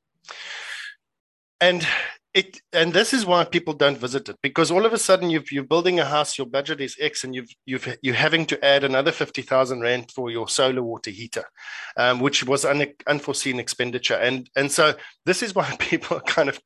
And 1.60 1.86
it 2.32 2.60
and 2.72 2.92
this 2.92 3.12
is 3.12 3.26
why 3.26 3.44
people 3.44 3.74
don't 3.74 3.98
visit 3.98 4.28
it 4.28 4.36
because 4.40 4.70
all 4.70 4.86
of 4.86 4.92
a 4.92 4.98
sudden 4.98 5.30
you've, 5.30 5.50
you're 5.50 5.64
building 5.64 5.98
a 5.98 6.04
house 6.04 6.38
your 6.38 6.46
budget 6.46 6.80
is 6.80 6.96
x 7.00 7.24
and 7.24 7.34
you've 7.34 7.50
you've 7.66 7.96
you're 8.02 8.14
having 8.14 8.46
to 8.46 8.64
add 8.64 8.84
another 8.84 9.10
50000 9.10 9.80
rand 9.80 10.12
for 10.12 10.30
your 10.30 10.48
solar 10.48 10.82
water 10.82 11.10
heater 11.10 11.44
um, 11.96 12.20
which 12.20 12.44
was 12.44 12.64
an 12.64 12.86
unforeseen 13.06 13.58
expenditure. 13.58 14.14
And 14.14 14.48
and 14.56 14.70
so 14.70 14.94
this 15.26 15.42
is 15.42 15.54
why 15.54 15.76
people 15.78 16.20
kind 16.20 16.48
of 16.48 16.60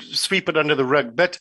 sweep 0.00 0.48
it 0.48 0.56
under 0.56 0.74
the 0.74 0.84
rug. 0.84 1.16
But 1.16 1.38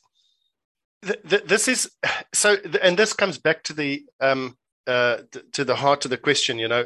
th- 1.06 1.22
th- 1.28 1.44
this 1.44 1.68
is 1.68 1.92
so 2.34 2.58
and 2.82 2.98
this 2.98 3.14
comes 3.14 3.38
back 3.38 3.64
to 3.64 3.74
the 3.74 4.06
um 4.20 4.58
uh 4.86 5.18
to 5.54 5.66
the 5.66 5.76
heart 5.76 6.06
of 6.06 6.12
the 6.12 6.18
question 6.18 6.60
you 6.60 6.68
know 6.68 6.86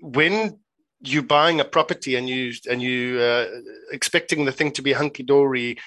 when 0.00 0.58
you 1.02 1.22
buying 1.22 1.60
a 1.60 1.64
property 1.64 2.16
and 2.16 2.28
you 2.28 2.52
and 2.68 2.82
you 2.82 3.18
uh, 3.18 3.46
expecting 3.92 4.44
the 4.44 4.52
thing 4.52 4.70
to 4.72 4.82
be 4.82 4.92
hunky 4.92 5.22
dory 5.22 5.78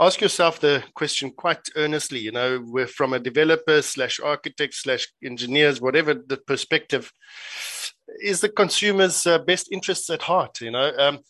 ask 0.00 0.20
yourself 0.20 0.60
the 0.60 0.82
question 0.94 1.30
quite 1.30 1.68
earnestly 1.76 2.18
you 2.18 2.32
know 2.32 2.62
we're 2.66 2.86
from 2.86 3.12
a 3.12 3.18
developer 3.18 3.82
slash 3.82 4.18
architect 4.20 4.74
slash 4.74 5.08
engineers 5.22 5.80
whatever 5.80 6.14
the 6.14 6.36
perspective 6.36 7.12
is 8.22 8.40
the 8.40 8.48
consumer's 8.48 9.26
uh, 9.26 9.38
best 9.38 9.70
interests 9.70 10.08
at 10.10 10.22
heart 10.22 10.60
you 10.60 10.70
know? 10.70 10.92
Um, 10.98 11.20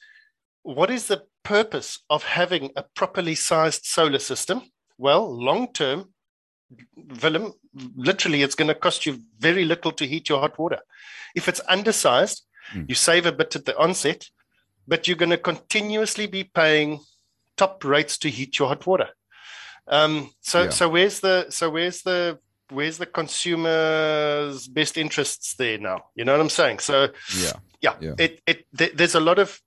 what 0.63 0.91
is 0.91 1.09
the 1.09 1.23
purpose 1.43 1.99
of 2.09 2.23
having 2.23 2.71
a 2.77 2.85
properly 2.95 3.35
sized 3.35 3.85
solar 3.85 4.21
system? 4.21 4.63
Well 4.97 5.29
long 5.29 5.73
term 5.73 6.13
Willem, 7.23 7.53
literally 7.97 8.43
it's 8.43 8.55
going 8.55 8.69
to 8.69 8.75
cost 8.75 9.05
you 9.05 9.21
very 9.39 9.65
little 9.65 9.93
to 9.93 10.07
heat 10.07 10.29
your 10.29 10.41
hot 10.41 10.59
water. 10.59 10.79
If 11.35 11.49
it's 11.49 11.61
undersized 11.69 12.43
mm. 12.73 12.89
you 12.89 12.95
save 12.95 13.27
a 13.27 13.33
bit 13.33 13.57
at 13.57 13.65
the 13.65 13.77
onset 13.79 14.29
but 14.87 15.07
you're 15.07 15.17
going 15.17 15.31
to 15.31 15.39
continuously 15.39 16.27
be 16.27 16.45
paying 16.45 17.01
top 17.57 17.85
rates 17.85 18.19
to 18.19 18.29
heat 18.29 18.59
your 18.59 18.69
hot 18.69 18.87
water. 18.87 19.09
Um, 19.87 20.31
so 20.41 20.65
yeah. 20.65 20.71
so 20.71 20.89
where's 20.89 21.21
the 21.21 21.47
so 21.51 21.71
where's 21.71 22.03
the 22.03 22.39
where's 22.71 22.99
the 22.99 23.07
consumer's 23.07 24.69
best 24.69 24.97
interests 24.97 25.55
there 25.55 25.79
now? 25.79 26.05
You 26.15 26.25
know 26.25 26.33
what 26.33 26.41
I'm 26.41 26.51
saying? 26.51 26.79
So 26.79 27.09
yeah, 27.37 27.53
yeah, 27.81 27.95
yeah. 28.01 28.15
It, 28.19 28.41
it 28.47 28.67
th- 28.77 28.93
there's 28.95 29.15
a 29.15 29.21
lot 29.21 29.39
of 29.39 29.61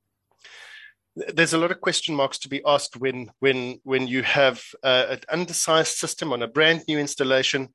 there's 1.15 1.53
a 1.53 1.57
lot 1.57 1.71
of 1.71 1.81
question 1.81 2.15
marks 2.15 2.39
to 2.39 2.49
be 2.49 2.61
asked 2.65 2.97
when 2.97 3.29
when 3.39 3.79
when 3.83 4.07
you 4.07 4.23
have 4.23 4.63
uh, 4.83 5.05
an 5.09 5.19
undersized 5.29 5.97
system 5.97 6.31
on 6.33 6.41
a 6.41 6.47
brand 6.47 6.83
new 6.87 6.97
installation 6.97 7.73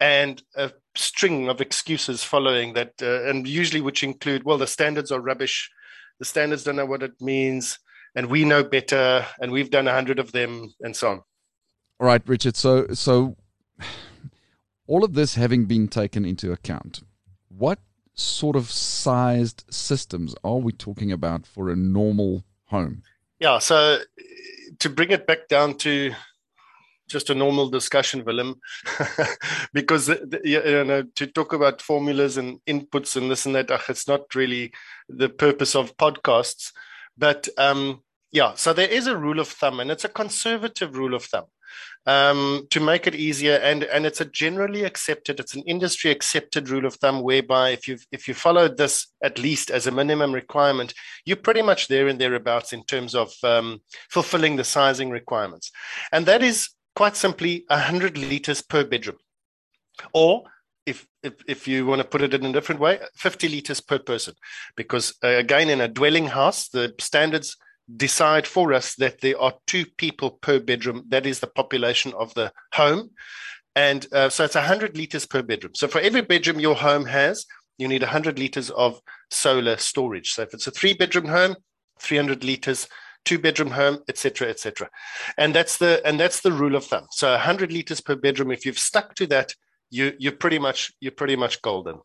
and 0.00 0.42
a 0.56 0.70
string 0.94 1.48
of 1.48 1.60
excuses 1.60 2.22
following 2.22 2.74
that 2.74 2.92
uh, 3.02 3.28
and 3.28 3.46
usually 3.46 3.80
which 3.80 4.02
include 4.02 4.44
well 4.44 4.58
the 4.58 4.66
standards 4.66 5.10
are 5.10 5.20
rubbish 5.20 5.70
the 6.18 6.24
standards 6.24 6.64
don't 6.64 6.76
know 6.76 6.86
what 6.86 7.02
it 7.02 7.20
means 7.20 7.78
and 8.14 8.26
we 8.26 8.44
know 8.44 8.64
better 8.64 9.26
and 9.40 9.52
we've 9.52 9.70
done 9.70 9.88
a 9.88 9.92
hundred 9.92 10.18
of 10.18 10.32
them 10.32 10.72
and 10.80 10.96
so 10.96 11.10
on. 11.10 11.22
All 12.00 12.06
right 12.06 12.22
richard 12.26 12.56
so 12.56 12.86
so 12.92 13.36
all 14.86 15.04
of 15.04 15.14
this 15.14 15.34
having 15.34 15.66
been 15.66 15.88
taken 15.88 16.24
into 16.24 16.52
account 16.52 17.02
what 17.48 17.78
sort 18.14 18.56
of 18.56 18.70
sized 18.70 19.64
systems 19.70 20.34
are 20.42 20.56
we 20.56 20.72
talking 20.72 21.12
about 21.12 21.46
for 21.46 21.68
a 21.68 21.76
normal 21.76 22.44
home? 22.66 23.02
Yeah 23.38 23.58
so 23.58 23.98
to 24.78 24.90
bring 24.90 25.10
it 25.10 25.26
back 25.26 25.48
down 25.48 25.74
to 25.78 26.12
just 27.08 27.30
a 27.30 27.34
normal 27.34 27.68
discussion, 27.68 28.24
Willem, 28.24 28.60
because 29.72 30.08
you 30.44 30.84
know 30.84 31.02
to 31.14 31.26
talk 31.26 31.52
about 31.52 31.82
formulas 31.82 32.36
and 32.36 32.60
inputs 32.66 33.16
and 33.16 33.30
this 33.30 33.46
and 33.46 33.54
that, 33.54 33.70
it's 33.88 34.08
not 34.08 34.34
really 34.34 34.72
the 35.08 35.28
purpose 35.28 35.74
of 35.74 35.96
podcasts. 35.96 36.72
But 37.16 37.48
um, 37.56 38.02
yeah, 38.32 38.54
so 38.54 38.72
there 38.72 38.88
is 38.88 39.06
a 39.06 39.16
rule 39.16 39.40
of 39.40 39.48
thumb, 39.48 39.80
and 39.80 39.90
it's 39.90 40.04
a 40.04 40.08
conservative 40.08 40.96
rule 40.96 41.14
of 41.14 41.24
thumb 41.24 41.46
um, 42.06 42.66
to 42.70 42.80
make 42.80 43.06
it 43.06 43.14
easier, 43.14 43.56
and 43.56 43.82
and 43.84 44.06
it's 44.06 44.20
a 44.20 44.24
generally 44.24 44.84
accepted, 44.84 45.40
it's 45.40 45.54
an 45.54 45.62
industry 45.66 46.10
accepted 46.10 46.68
rule 46.70 46.86
of 46.86 46.94
thumb 46.94 47.22
whereby 47.22 47.70
if 47.70 47.88
you 47.88 47.98
if 48.12 48.28
you 48.28 48.34
follow 48.34 48.68
this 48.68 49.08
at 49.22 49.38
least 49.38 49.70
as 49.70 49.86
a 49.86 49.90
minimum 49.90 50.32
requirement, 50.32 50.94
you're 51.24 51.36
pretty 51.36 51.62
much 51.62 51.88
there 51.88 52.06
and 52.06 52.20
thereabouts 52.20 52.72
in 52.72 52.84
terms 52.84 53.14
of 53.14 53.32
um, 53.42 53.80
fulfilling 54.10 54.56
the 54.56 54.64
sizing 54.64 55.10
requirements, 55.10 55.72
and 56.12 56.26
that 56.26 56.42
is 56.42 56.70
quite 56.96 57.14
simply 57.14 57.64
100 57.68 58.18
liters 58.18 58.62
per 58.62 58.82
bedroom, 58.82 59.18
or 60.12 60.44
if, 60.86 61.06
if, 61.22 61.34
if 61.46 61.68
you 61.68 61.86
want 61.86 62.00
to 62.00 62.08
put 62.08 62.22
it 62.22 62.34
in 62.34 62.44
a 62.44 62.52
different 62.52 62.80
way, 62.80 62.98
50 63.14 63.48
liters 63.48 63.80
per 63.80 63.98
person. 63.98 64.34
Because 64.76 65.14
uh, 65.22 65.28
again, 65.28 65.68
in 65.68 65.80
a 65.80 65.88
dwelling 65.88 66.26
house, 66.26 66.68
the 66.68 66.94
standards 66.98 67.56
decide 67.94 68.46
for 68.46 68.72
us 68.72 68.94
that 68.96 69.20
there 69.20 69.40
are 69.40 69.54
two 69.66 69.84
people 69.98 70.30
per 70.30 70.58
bedroom. 70.58 71.04
That 71.08 71.26
is 71.26 71.40
the 71.40 71.46
population 71.46 72.12
of 72.14 72.34
the 72.34 72.52
home. 72.72 73.10
And 73.74 74.06
uh, 74.12 74.30
so 74.30 74.44
it's 74.44 74.54
100 74.54 74.96
liters 74.96 75.26
per 75.26 75.42
bedroom. 75.42 75.74
So 75.74 75.86
for 75.86 76.00
every 76.00 76.22
bedroom 76.22 76.58
your 76.58 76.76
home 76.76 77.04
has, 77.04 77.44
you 77.78 77.88
need 77.88 78.02
100 78.02 78.38
liters 78.38 78.70
of 78.70 79.00
solar 79.30 79.76
storage. 79.76 80.32
So 80.32 80.42
if 80.42 80.54
it's 80.54 80.66
a 80.66 80.70
three 80.70 80.94
bedroom 80.94 81.26
home, 81.26 81.56
300 82.00 82.42
liters, 82.42 82.88
two 83.26 83.38
bedroom 83.38 83.70
home, 83.70 83.98
etc., 84.08 84.48
etc. 84.48 84.88
And 85.36 85.54
that's 85.54 85.76
the 85.76 86.00
and 86.06 86.18
that's 86.18 86.40
the 86.40 86.52
rule 86.52 86.76
of 86.76 86.86
thumb. 86.86 87.06
So 87.10 87.32
100 87.32 87.72
liters 87.72 88.00
per 88.00 88.16
bedroom. 88.16 88.50
If 88.50 88.64
you've 88.64 88.78
stuck 88.78 89.14
to 89.16 89.26
that, 89.26 89.54
you 89.90 90.14
you're 90.18 90.32
pretty 90.32 90.58
much 90.58 90.92
you're 91.00 91.12
pretty 91.12 91.36
much 91.36 91.60
golden. 91.60 92.00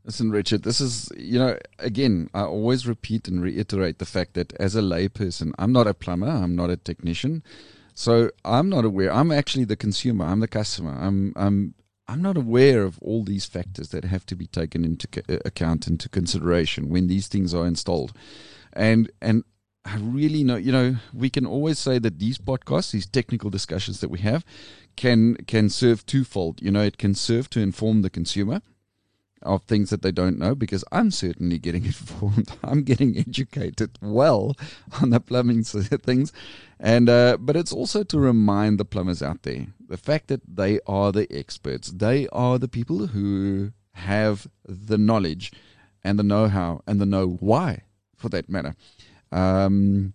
Listen, 0.03 0.31
Richard, 0.31 0.63
this 0.63 0.81
is, 0.81 1.09
you 1.15 1.37
know, 1.37 1.57
again, 1.79 2.29
I 2.33 2.41
always 2.41 2.87
repeat 2.87 3.27
and 3.27 3.41
reiterate 3.41 3.99
the 3.99 4.05
fact 4.05 4.33
that 4.33 4.51
as 4.59 4.75
a 4.75 4.81
layperson, 4.81 5.53
I'm 5.59 5.71
not 5.71 5.87
a 5.87 5.93
plumber, 5.93 6.27
I'm 6.27 6.55
not 6.55 6.69
a 6.69 6.77
technician. 6.77 7.43
So 7.93 8.31
I'm 8.43 8.69
not 8.69 8.85
aware. 8.85 9.13
I'm 9.13 9.31
actually 9.31 9.65
the 9.65 9.75
consumer. 9.75 10.25
I'm 10.25 10.39
the 10.39 10.47
customer. 10.47 10.97
I'm 10.99 11.33
I'm 11.35 11.75
I'm 12.07 12.21
not 12.21 12.37
aware 12.37 12.83
of 12.83 12.99
all 12.99 13.23
these 13.23 13.45
factors 13.45 13.89
that 13.89 14.05
have 14.05 14.25
to 14.27 14.35
be 14.35 14.47
taken 14.47 14.83
into 14.83 15.07
uh, 15.29 15.37
account 15.45 15.87
into 15.87 16.09
consideration 16.09 16.89
when 16.89 17.07
these 17.07 17.27
things 17.27 17.53
are 17.53 17.67
installed. 17.67 18.13
And 18.73 19.11
and 19.21 19.43
I 19.83 19.97
really 19.97 20.43
know, 20.43 20.57
you 20.57 20.71
know, 20.71 20.97
we 21.13 21.29
can 21.29 21.45
always 21.45 21.79
say 21.79 21.97
that 21.99 22.19
these 22.19 22.37
podcasts, 22.37 22.91
these 22.91 23.07
technical 23.07 23.49
discussions 23.49 23.99
that 24.01 24.09
we 24.09 24.19
have, 24.19 24.45
can 24.95 25.35
can 25.47 25.69
serve 25.69 26.05
twofold. 26.05 26.61
You 26.61 26.71
know, 26.71 26.83
it 26.83 26.97
can 26.97 27.15
serve 27.15 27.49
to 27.51 27.59
inform 27.59 28.01
the 28.01 28.09
consumer 28.09 28.61
of 29.41 29.63
things 29.63 29.89
that 29.89 30.03
they 30.03 30.11
don't 30.11 30.37
know 30.37 30.53
because 30.53 30.83
I'm 30.91 31.09
certainly 31.09 31.57
getting 31.57 31.85
informed. 31.93 32.51
I'm 32.63 32.83
getting 32.83 33.17
educated 33.17 33.97
well 34.01 34.55
on 35.01 35.09
the 35.09 35.19
plumbing 35.19 35.63
things, 35.63 36.31
and 36.79 37.09
uh, 37.09 37.37
but 37.39 37.55
it's 37.55 37.73
also 37.73 38.03
to 38.03 38.19
remind 38.19 38.79
the 38.79 38.85
plumbers 38.85 39.23
out 39.23 39.41
there 39.43 39.67
the 39.87 39.97
fact 39.97 40.27
that 40.27 40.41
they 40.47 40.79
are 40.85 41.11
the 41.11 41.27
experts. 41.35 41.89
They 41.89 42.27
are 42.29 42.59
the 42.59 42.67
people 42.67 43.07
who 43.07 43.71
have 43.93 44.47
the 44.65 44.97
knowledge 44.97 45.51
and 46.03 46.17
the 46.17 46.23
know-how 46.23 46.81
and 46.87 47.01
the 47.01 47.05
know 47.05 47.27
why, 47.39 47.83
for 48.15 48.29
that 48.29 48.47
matter. 48.47 48.75
Um, 49.31 50.13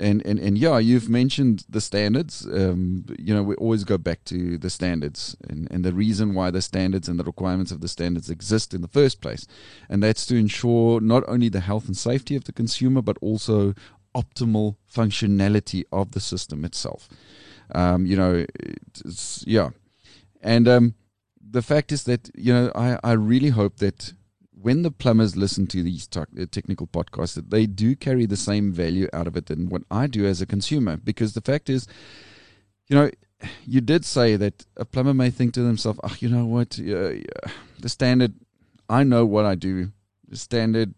and, 0.00 0.24
and 0.24 0.38
and 0.38 0.56
yeah, 0.56 0.78
you've 0.78 1.08
mentioned 1.08 1.64
the 1.68 1.80
standards. 1.80 2.46
Um, 2.46 3.04
you 3.18 3.34
know, 3.34 3.42
we 3.42 3.54
always 3.56 3.84
go 3.84 3.98
back 3.98 4.24
to 4.24 4.56
the 4.56 4.70
standards 4.70 5.36
and, 5.48 5.68
and 5.70 5.84
the 5.84 5.92
reason 5.92 6.34
why 6.34 6.50
the 6.50 6.62
standards 6.62 7.06
and 7.08 7.20
the 7.20 7.24
requirements 7.24 7.70
of 7.70 7.82
the 7.82 7.88
standards 7.88 8.30
exist 8.30 8.72
in 8.72 8.80
the 8.80 8.88
first 8.88 9.20
place, 9.20 9.46
and 9.88 10.02
that's 10.02 10.24
to 10.26 10.36
ensure 10.36 11.00
not 11.00 11.22
only 11.28 11.50
the 11.50 11.60
health 11.60 11.86
and 11.86 11.96
safety 11.96 12.34
of 12.34 12.44
the 12.44 12.52
consumer, 12.52 13.02
but 13.02 13.18
also 13.20 13.74
optimal 14.16 14.76
functionality 14.92 15.84
of 15.92 16.12
the 16.12 16.20
system 16.20 16.64
itself. 16.64 17.08
Um, 17.72 18.06
you 18.06 18.16
know, 18.16 18.46
yeah, 19.44 19.70
and 20.40 20.66
um, 20.66 20.94
the 21.40 21.62
fact 21.62 21.92
is 21.92 22.04
that 22.04 22.30
you 22.34 22.52
know 22.52 22.72
I 22.74 22.98
I 23.04 23.12
really 23.12 23.50
hope 23.50 23.76
that 23.76 24.14
when 24.60 24.82
the 24.82 24.90
plumbers 24.90 25.36
listen 25.36 25.66
to 25.68 25.82
these 25.82 26.08
uh, 26.16 26.24
technical 26.50 26.86
podcasts, 26.86 27.34
that 27.34 27.50
they 27.50 27.66
do 27.66 27.96
carry 27.96 28.26
the 28.26 28.36
same 28.36 28.72
value 28.72 29.08
out 29.12 29.26
of 29.26 29.36
it 29.36 29.46
than 29.46 29.68
what 29.68 29.82
I 29.90 30.06
do 30.06 30.26
as 30.26 30.40
a 30.40 30.46
consumer. 30.46 30.96
Because 30.96 31.32
the 31.32 31.40
fact 31.40 31.70
is, 31.70 31.86
you 32.88 32.96
know, 32.96 33.10
you 33.66 33.80
did 33.80 34.04
say 34.04 34.36
that 34.36 34.66
a 34.76 34.84
plumber 34.84 35.14
may 35.14 35.30
think 35.30 35.54
to 35.54 35.62
themselves, 35.62 36.00
"Oh, 36.02 36.16
you 36.20 36.28
know 36.28 36.44
what? 36.44 36.78
Uh, 36.78 37.24
the 37.78 37.88
standard. 37.88 38.34
I 38.88 39.04
know 39.04 39.24
what 39.24 39.46
I 39.46 39.54
do. 39.54 39.92
The 40.28 40.36
standard 40.36 40.94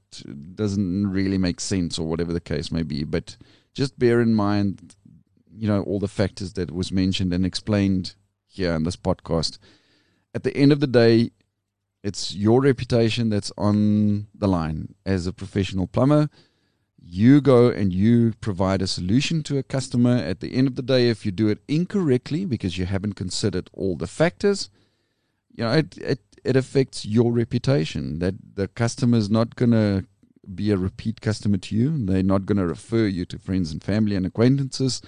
doesn't 0.54 1.10
really 1.10 1.38
make 1.38 1.60
sense, 1.60 1.98
or 1.98 2.06
whatever 2.08 2.32
the 2.32 2.40
case 2.40 2.72
may 2.72 2.82
be." 2.82 3.04
But 3.04 3.36
just 3.74 3.98
bear 3.98 4.20
in 4.20 4.34
mind, 4.34 4.96
you 5.54 5.68
know, 5.68 5.82
all 5.82 6.00
the 6.00 6.08
factors 6.08 6.54
that 6.54 6.72
was 6.72 6.90
mentioned 6.90 7.32
and 7.32 7.46
explained 7.46 8.14
here 8.46 8.74
in 8.74 8.82
this 8.82 8.96
podcast. 8.96 9.58
At 10.34 10.42
the 10.42 10.56
end 10.56 10.72
of 10.72 10.80
the 10.80 10.86
day, 10.86 11.30
it's 12.02 12.34
your 12.34 12.60
reputation 12.60 13.28
that's 13.28 13.52
on 13.56 14.26
the 14.34 14.48
line 14.48 14.94
as 15.06 15.26
a 15.26 15.32
professional 15.32 15.86
plumber. 15.86 16.28
You 17.04 17.40
go 17.40 17.68
and 17.68 17.92
you 17.92 18.32
provide 18.40 18.82
a 18.82 18.86
solution 18.86 19.42
to 19.44 19.58
a 19.58 19.62
customer. 19.62 20.16
At 20.16 20.40
the 20.40 20.54
end 20.54 20.68
of 20.68 20.76
the 20.76 20.82
day, 20.82 21.08
if 21.08 21.24
you 21.24 21.32
do 21.32 21.48
it 21.48 21.58
incorrectly 21.68 22.44
because 22.44 22.78
you 22.78 22.86
haven't 22.86 23.14
considered 23.14 23.70
all 23.72 23.96
the 23.96 24.06
factors, 24.06 24.70
you 25.54 25.64
know, 25.64 25.72
it, 25.72 25.96
it, 25.98 26.20
it 26.44 26.56
affects 26.56 27.04
your 27.04 27.32
reputation. 27.32 28.18
That 28.18 28.34
the 28.54 28.68
customer 28.68 29.18
is 29.18 29.30
not 29.30 29.56
going 29.56 29.72
to 29.72 30.06
be 30.54 30.70
a 30.70 30.76
repeat 30.76 31.20
customer 31.20 31.58
to 31.58 31.76
you. 31.76 32.04
They're 32.06 32.22
not 32.22 32.46
going 32.46 32.58
to 32.58 32.66
refer 32.66 33.06
you 33.06 33.24
to 33.26 33.38
friends 33.38 33.70
and 33.72 33.82
family 33.82 34.16
and 34.16 34.26
acquaintances. 34.26 35.02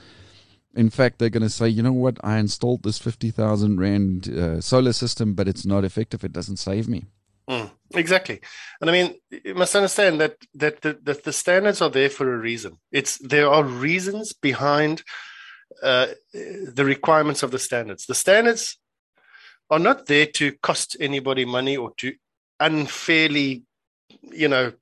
In 0.76 0.90
fact, 0.90 1.18
they're 1.18 1.30
going 1.30 1.42
to 1.42 1.50
say, 1.50 1.68
you 1.68 1.82
know 1.82 1.92
what, 1.92 2.18
I 2.24 2.38
installed 2.38 2.82
this 2.82 2.98
50,000 2.98 3.78
Rand 3.78 4.28
uh, 4.28 4.60
solar 4.60 4.92
system, 4.92 5.34
but 5.34 5.48
it's 5.48 5.64
not 5.64 5.84
effective. 5.84 6.24
It 6.24 6.32
doesn't 6.32 6.56
save 6.56 6.88
me. 6.88 7.04
Mm, 7.48 7.70
exactly. 7.94 8.40
And 8.80 8.90
I 8.90 8.92
mean, 8.92 9.14
you 9.30 9.54
must 9.54 9.76
understand 9.76 10.20
that, 10.20 10.36
that, 10.54 10.80
the, 10.80 10.98
that 11.02 11.24
the 11.24 11.32
standards 11.32 11.80
are 11.80 11.90
there 11.90 12.10
for 12.10 12.32
a 12.32 12.38
reason. 12.38 12.78
It's 12.90 13.18
There 13.18 13.48
are 13.48 13.62
reasons 13.62 14.32
behind 14.32 15.02
uh, 15.82 16.08
the 16.32 16.84
requirements 16.84 17.42
of 17.42 17.50
the 17.50 17.58
standards. 17.58 18.06
The 18.06 18.14
standards 18.14 18.78
are 19.70 19.78
not 19.78 20.06
there 20.06 20.26
to 20.26 20.52
cost 20.62 20.96
anybody 21.00 21.44
money 21.44 21.76
or 21.76 21.92
to 21.98 22.14
unfairly, 22.60 23.64
you 24.22 24.48
know, 24.48 24.72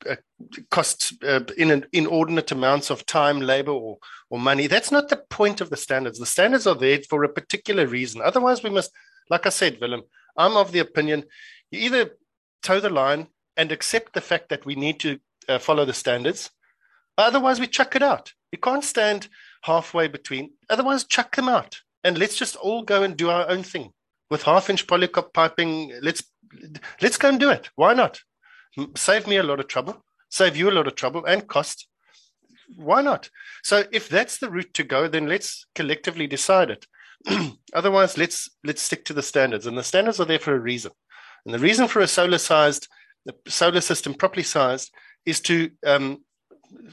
uh, 0.42 0.60
cost 0.70 1.22
uh, 1.24 1.40
in 1.56 1.70
an 1.70 1.86
inordinate 1.92 2.52
amounts 2.52 2.90
of 2.90 3.06
time, 3.06 3.40
labor, 3.40 3.72
or 3.72 3.98
or 4.30 4.38
money. 4.38 4.66
That's 4.66 4.90
not 4.90 5.08
the 5.08 5.22
point 5.30 5.60
of 5.60 5.70
the 5.70 5.76
standards. 5.76 6.18
The 6.18 6.26
standards 6.26 6.66
are 6.66 6.74
there 6.74 7.00
for 7.08 7.24
a 7.24 7.28
particular 7.28 7.86
reason. 7.86 8.22
Otherwise, 8.22 8.62
we 8.62 8.70
must, 8.70 8.90
like 9.30 9.46
I 9.46 9.50
said, 9.50 9.78
Willem, 9.80 10.02
I'm 10.36 10.56
of 10.56 10.72
the 10.72 10.78
opinion 10.78 11.24
you 11.72 11.80
either 11.80 12.10
toe 12.62 12.80
the 12.80 12.90
line 12.90 13.26
and 13.56 13.72
accept 13.72 14.12
the 14.12 14.20
fact 14.20 14.50
that 14.50 14.64
we 14.64 14.74
need 14.74 15.00
to 15.00 15.18
uh, 15.48 15.58
follow 15.58 15.84
the 15.84 15.92
standards. 15.92 16.50
Otherwise, 17.18 17.58
we 17.58 17.66
chuck 17.66 17.96
it 17.96 18.02
out. 18.02 18.32
We 18.52 18.58
can't 18.58 18.84
stand 18.84 19.28
halfway 19.62 20.08
between. 20.08 20.52
Otherwise, 20.70 21.04
chuck 21.04 21.34
them 21.34 21.48
out 21.48 21.80
and 22.04 22.18
let's 22.18 22.36
just 22.36 22.56
all 22.56 22.82
go 22.82 23.02
and 23.02 23.16
do 23.16 23.30
our 23.30 23.48
own 23.48 23.62
thing 23.62 23.92
with 24.30 24.42
half-inch 24.42 24.86
polycop 24.86 25.32
piping. 25.32 25.92
Let's 26.02 26.22
let's 27.00 27.16
go 27.16 27.28
and 27.28 27.40
do 27.40 27.50
it. 27.50 27.70
Why 27.74 27.94
not? 27.94 28.20
Save 28.96 29.26
me 29.26 29.36
a 29.36 29.42
lot 29.42 29.60
of 29.60 29.68
trouble. 29.68 30.02
Save 30.32 30.56
you 30.56 30.70
a 30.70 30.72
lot 30.72 30.86
of 30.86 30.94
trouble 30.94 31.26
and 31.26 31.46
cost. 31.46 31.86
Why 32.74 33.02
not? 33.02 33.28
So 33.62 33.84
if 33.92 34.08
that's 34.08 34.38
the 34.38 34.50
route 34.50 34.72
to 34.74 34.82
go, 34.82 35.06
then 35.06 35.26
let's 35.26 35.66
collectively 35.74 36.26
decide 36.26 36.70
it. 36.70 36.86
Otherwise, 37.74 38.16
let's 38.16 38.48
let's 38.64 38.80
stick 38.80 39.04
to 39.04 39.12
the 39.12 39.22
standards, 39.22 39.66
and 39.66 39.76
the 39.76 39.82
standards 39.82 40.20
are 40.20 40.24
there 40.24 40.38
for 40.38 40.54
a 40.54 40.58
reason. 40.58 40.90
And 41.44 41.52
the 41.52 41.58
reason 41.58 41.86
for 41.86 42.00
a 42.00 42.06
solar 42.06 42.38
sized, 42.38 42.88
the 43.26 43.34
solar 43.46 43.82
system 43.82 44.14
properly 44.14 44.42
sized, 44.42 44.90
is 45.26 45.38
to 45.42 45.70
um, 45.84 46.24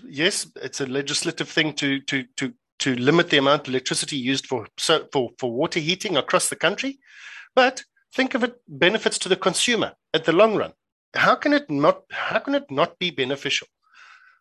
yes, 0.05 0.45
it's 0.61 0.81
a 0.81 0.85
legislative 0.85 1.47
thing 1.47 1.71
to 1.75 2.01
to 2.01 2.25
to 2.35 2.53
to 2.79 2.95
limit 2.95 3.29
the 3.29 3.37
amount 3.37 3.69
of 3.69 3.73
electricity 3.73 4.17
used 4.17 4.47
for 4.47 4.67
so 4.77 5.07
for 5.13 5.29
for 5.39 5.49
water 5.49 5.79
heating 5.79 6.17
across 6.17 6.49
the 6.49 6.57
country, 6.57 6.99
but 7.55 7.85
think 8.13 8.35
of 8.35 8.43
it 8.43 8.55
benefits 8.67 9.17
to 9.19 9.29
the 9.29 9.37
consumer 9.37 9.93
at 10.13 10.25
the 10.25 10.33
long 10.33 10.57
run. 10.57 10.73
How 11.15 11.35
can 11.35 11.53
it 11.53 11.69
not? 11.69 12.03
How 12.11 12.39
can 12.39 12.55
it 12.55 12.69
not 12.69 12.99
be 12.99 13.11
beneficial? 13.11 13.67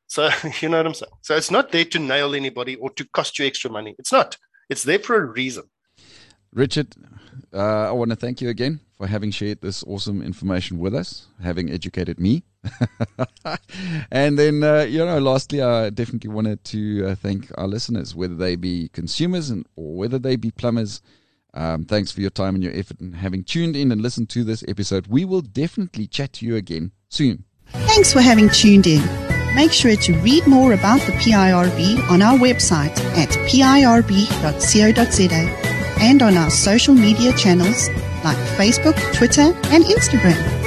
So 0.06 0.30
you 0.60 0.68
know 0.68 0.78
what 0.78 0.86
I'm 0.86 0.94
saying. 0.94 1.12
So 1.22 1.36
it's 1.36 1.50
not 1.50 1.72
there 1.72 1.84
to 1.84 1.98
nail 1.98 2.34
anybody 2.34 2.76
or 2.76 2.90
to 2.90 3.04
cost 3.12 3.38
you 3.38 3.46
extra 3.46 3.70
money. 3.70 3.94
It's 3.98 4.12
not. 4.12 4.36
It's 4.68 4.82
there 4.82 4.98
for 4.98 5.16
a 5.16 5.24
reason. 5.24 5.64
Richard, 6.52 6.94
uh, 7.52 7.88
I 7.88 7.92
want 7.92 8.10
to 8.10 8.16
thank 8.16 8.40
you 8.40 8.48
again 8.48 8.80
for 8.96 9.06
having 9.06 9.30
shared 9.30 9.60
this 9.60 9.84
awesome 9.84 10.22
information 10.22 10.78
with 10.78 10.94
us, 10.94 11.26
having 11.42 11.70
educated 11.70 12.18
me. 12.18 12.42
and 14.10 14.38
then, 14.38 14.62
uh, 14.62 14.80
you 14.80 14.98
know, 14.98 15.18
lastly, 15.18 15.62
I 15.62 15.90
definitely 15.90 16.30
wanted 16.30 16.64
to 16.64 17.08
uh, 17.08 17.14
thank 17.14 17.50
our 17.56 17.68
listeners, 17.68 18.14
whether 18.14 18.34
they 18.34 18.56
be 18.56 18.88
consumers 18.88 19.50
and 19.50 19.66
or 19.76 19.94
whether 19.94 20.18
they 20.18 20.36
be 20.36 20.50
plumbers. 20.50 21.00
Um, 21.54 21.84
thanks 21.84 22.12
for 22.12 22.20
your 22.20 22.30
time 22.30 22.54
and 22.54 22.62
your 22.62 22.74
effort 22.74 23.00
and 23.00 23.16
having 23.16 23.42
tuned 23.42 23.74
in 23.76 23.90
and 23.90 24.00
listened 24.00 24.28
to 24.30 24.44
this 24.44 24.62
episode. 24.68 25.06
We 25.06 25.24
will 25.24 25.40
definitely 25.40 26.06
chat 26.06 26.34
to 26.34 26.46
you 26.46 26.56
again 26.56 26.92
soon. 27.08 27.44
Thanks 27.70 28.12
for 28.12 28.20
having 28.20 28.48
tuned 28.50 28.86
in. 28.86 29.02
Make 29.54 29.72
sure 29.72 29.96
to 29.96 30.12
read 30.20 30.46
more 30.46 30.72
about 30.72 31.00
the 31.00 31.12
PIRB 31.12 32.10
on 32.10 32.22
our 32.22 32.38
website 32.38 32.96
at 33.16 33.30
pirb.co.za 33.48 34.08
and 36.00 36.22
on 36.22 36.36
our 36.36 36.50
social 36.50 36.94
media 36.94 37.32
channels 37.32 37.88
like 38.24 38.36
Facebook, 38.56 38.96
Twitter, 39.14 39.52
and 39.72 39.84
Instagram. 39.84 40.57